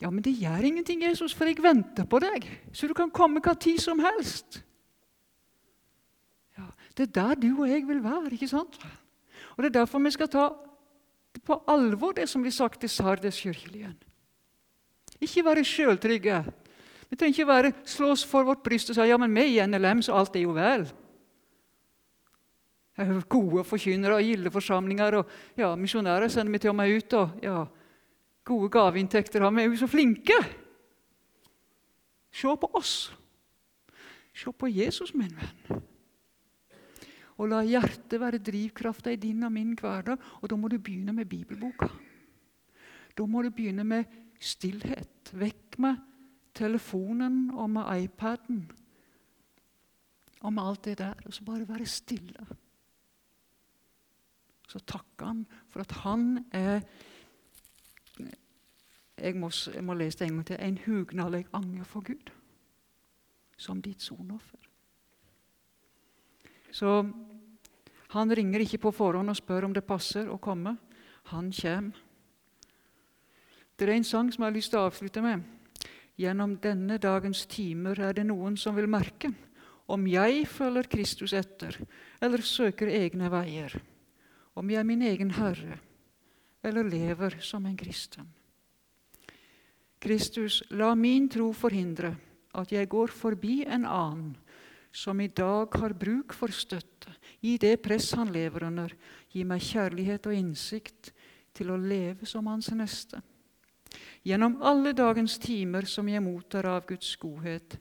Ja, 0.00 0.10
men 0.10 0.22
det 0.22 0.36
gjør 0.36 0.64
ingenting, 0.68 1.02
Jesus, 1.02 1.34
for 1.34 1.48
jeg 1.48 1.62
venter 1.62 2.04
på 2.04 2.20
deg, 2.20 2.44
så 2.72 2.88
du 2.88 2.92
kan 2.94 3.10
komme 3.10 3.40
hva 3.40 3.54
tid 3.56 3.80
som 3.80 4.02
helst. 4.04 4.60
Ja, 6.56 6.68
Det 6.96 7.08
er 7.08 7.12
der 7.20 7.34
du 7.34 7.62
og 7.62 7.68
jeg 7.68 7.86
vil 7.88 8.02
være. 8.04 8.32
ikke 8.32 8.48
sant? 8.48 8.78
Og 9.56 9.62
Det 9.62 9.66
er 9.66 9.80
derfor 9.80 9.98
vi 9.98 10.10
skal 10.10 10.28
ta 10.28 10.50
på 11.44 11.62
alvor 11.68 12.12
det 12.12 12.28
som 12.28 12.42
blir 12.42 12.52
sagt 12.52 12.80
til 12.80 12.88
Sardes 12.88 13.40
kirkelighet. 13.40 14.04
Ikke 15.20 15.44
være 15.44 15.64
sjøltrygge. 15.64 16.44
Vi 17.10 17.16
trenger 17.16 17.34
ikke 17.34 17.48
være, 17.48 17.72
slå 17.84 18.10
oss 18.10 18.24
for 18.24 18.44
vårt 18.44 18.62
bryst 18.62 18.90
og 18.90 18.96
si 18.96 19.08
ja, 19.08 19.16
men 19.16 19.34
vi 19.34 19.44
i 19.56 19.66
NLM, 19.66 20.02
så 20.02 20.16
alt 20.16 20.36
er 20.36 20.40
jo 20.40 20.54
vel. 20.56 20.86
Gode 23.28 23.64
forkynnere 23.64 24.16
og 24.16 24.24
gilde 24.24 24.50
forsamlinger 24.50 25.18
og 25.20 25.34
ja, 25.56 25.74
misjonærer 25.76 26.28
sender 26.32 26.52
vi 26.52 26.58
til 26.58 26.70
og 26.70 26.76
med 26.76 26.96
ut. 26.96 27.12
og 27.12 27.30
ja, 27.42 27.64
Gode 28.46 28.70
gaveinntekter 28.70 29.42
har 29.42 29.50
vi. 29.50 29.62
er 29.62 29.72
jo 29.72 29.80
så 29.80 29.90
flinke! 29.90 30.36
Se 32.36 32.52
på 32.60 32.68
oss. 32.76 33.10
Se 34.36 34.52
på 34.52 34.68
Jesus, 34.68 35.14
min 35.16 35.32
venn. 35.34 35.82
Og 37.36 37.50
la 37.50 37.62
hjertet 37.66 38.20
være 38.20 38.40
drivkrafta 38.40 39.12
i 39.12 39.20
din 39.20 39.44
og 39.44 39.52
min 39.52 39.74
hverdag. 39.76 40.20
Og 40.40 40.48
da 40.48 40.56
må 40.56 40.68
du 40.68 40.78
begynne 40.78 41.12
med 41.16 41.28
bibelboka. 41.28 41.88
Da 43.16 43.26
må 43.26 43.42
du 43.42 43.50
begynne 43.50 43.84
med 43.84 44.04
stillhet. 44.40 45.32
Vekk 45.32 45.78
med 45.82 46.00
telefonen 46.56 47.50
og 47.52 47.70
med 47.70 48.04
iPaden 48.04 48.62
og 50.40 50.52
med 50.52 50.62
alt 50.62 50.84
det 50.84 50.98
der. 51.00 51.26
Og 51.26 51.34
så 51.34 51.44
bare 51.44 51.68
være 51.68 51.88
stille. 51.88 52.46
Så 54.68 54.78
takker 54.78 55.26
han 55.26 55.44
for 55.72 55.84
at 55.84 55.92
han 56.04 56.44
er 56.52 56.80
jeg 59.16 59.36
må, 59.36 59.50
jeg 59.50 59.84
må 59.84 59.94
lese 59.96 60.18
det 60.18 60.28
en 60.28 60.38
gang 60.38 60.46
til. 60.46 60.60
En 60.60 60.78
hugnalig 60.86 61.46
anger 61.52 61.84
for 61.84 62.04
Gud 62.04 62.32
som 63.56 63.80
ditt 63.82 64.02
sonoffer. 64.04 64.60
Så 66.70 67.06
han 68.12 68.34
ringer 68.36 68.60
ikke 68.60 68.82
på 68.84 68.92
forhånd 68.92 69.32
og 69.32 69.38
spør 69.38 69.68
om 69.68 69.74
det 69.74 69.86
passer 69.88 70.28
å 70.28 70.36
komme. 70.38 70.76
Han 71.32 71.50
kommer. 71.52 72.02
Det 73.76 73.88
er 73.88 73.96
en 73.96 74.04
sang 74.04 74.30
som 74.32 74.44
jeg 74.44 74.50
har 74.50 74.56
lyst 74.56 74.72
til 74.72 74.80
å 74.80 74.86
avslutte 74.88 75.22
med. 75.24 75.42
Gjennom 76.16 76.54
denne 76.64 76.96
dagens 77.00 77.44
timer 77.50 77.98
er 78.00 78.14
det 78.16 78.24
noen 78.24 78.56
som 78.56 78.76
vil 78.76 78.88
merke 78.88 79.32
om 79.92 80.06
jeg 80.08 80.46
følger 80.48 80.88
Kristus 80.90 81.34
etter 81.36 81.76
eller 82.24 82.42
søker 82.42 82.88
egne 82.90 83.28
veier, 83.30 83.76
om 84.56 84.70
jeg 84.70 84.80
er 84.80 84.88
min 84.88 85.04
egen 85.06 85.34
herre 85.36 85.78
eller 86.66 86.88
lever 86.88 87.36
som 87.44 87.66
en 87.68 87.76
kristen. 87.78 88.26
Kristus, 89.98 90.62
la 90.70 90.94
min 90.94 91.28
tro 91.28 91.52
forhindre 91.56 92.14
at 92.56 92.72
jeg 92.72 92.88
går 92.88 93.12
forbi 93.12 93.62
en 93.64 93.84
annen 93.84 94.34
som 94.96 95.20
i 95.20 95.28
dag 95.28 95.74
har 95.76 95.92
bruk 95.92 96.32
for 96.32 96.52
støtte 96.52 97.12
i 97.44 97.56
det 97.60 97.76
press 97.84 98.12
han 98.16 98.32
lever 98.32 98.64
under. 98.64 98.92
Gi 99.28 99.44
meg 99.44 99.60
kjærlighet 99.60 100.28
og 100.28 100.36
innsikt 100.36 101.10
til 101.56 101.72
å 101.72 101.80
leve 101.80 102.28
som 102.28 102.48
hans 102.48 102.70
neste. 102.72 103.20
Gjennom 104.26 104.58
alle 104.64 104.92
dagens 104.96 105.36
timer 105.38 105.86
som 105.88 106.08
jeg 106.08 106.24
mottar 106.24 106.66
av 106.68 106.86
Guds 106.88 107.12
godhet, 107.20 107.76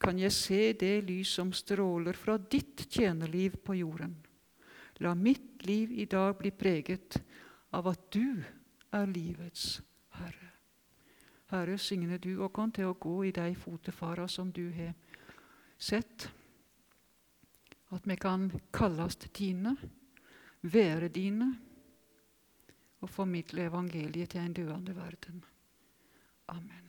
kan 0.00 0.18
jeg 0.18 0.32
se 0.34 0.60
det 0.76 1.04
lys 1.06 1.36
som 1.38 1.52
stråler 1.56 2.16
fra 2.18 2.36
ditt 2.36 2.86
tjenerliv 2.90 3.56
på 3.64 3.78
jorden. 3.78 4.16
La 5.04 5.14
mitt 5.14 5.64
liv 5.68 5.92
i 5.92 6.06
dag 6.08 6.36
bli 6.38 6.50
preget 6.52 7.18
av 7.76 7.88
at 7.92 8.08
du 8.12 8.42
er 8.92 9.06
livets. 9.12 9.76
Herre, 11.50 11.78
signe 11.78 12.18
du 12.18 12.40
oss 12.42 12.72
til 12.74 12.90
å 12.90 12.96
gå 12.98 13.14
i 13.28 13.34
de 13.34 13.54
fotefara 13.54 14.26
som 14.28 14.50
du 14.52 14.70
har 14.74 14.94
sett. 15.78 16.28
At 17.94 18.06
vi 18.06 18.16
kan 18.16 18.50
kalles 18.74 19.16
dine, 19.38 19.76
være 20.62 21.08
dine 21.08 21.52
og 23.00 23.10
formidle 23.10 23.68
evangeliet 23.68 24.34
til 24.34 24.42
en 24.42 24.56
døende 24.56 24.96
verden. 24.96 25.44
Amen. 26.48 26.85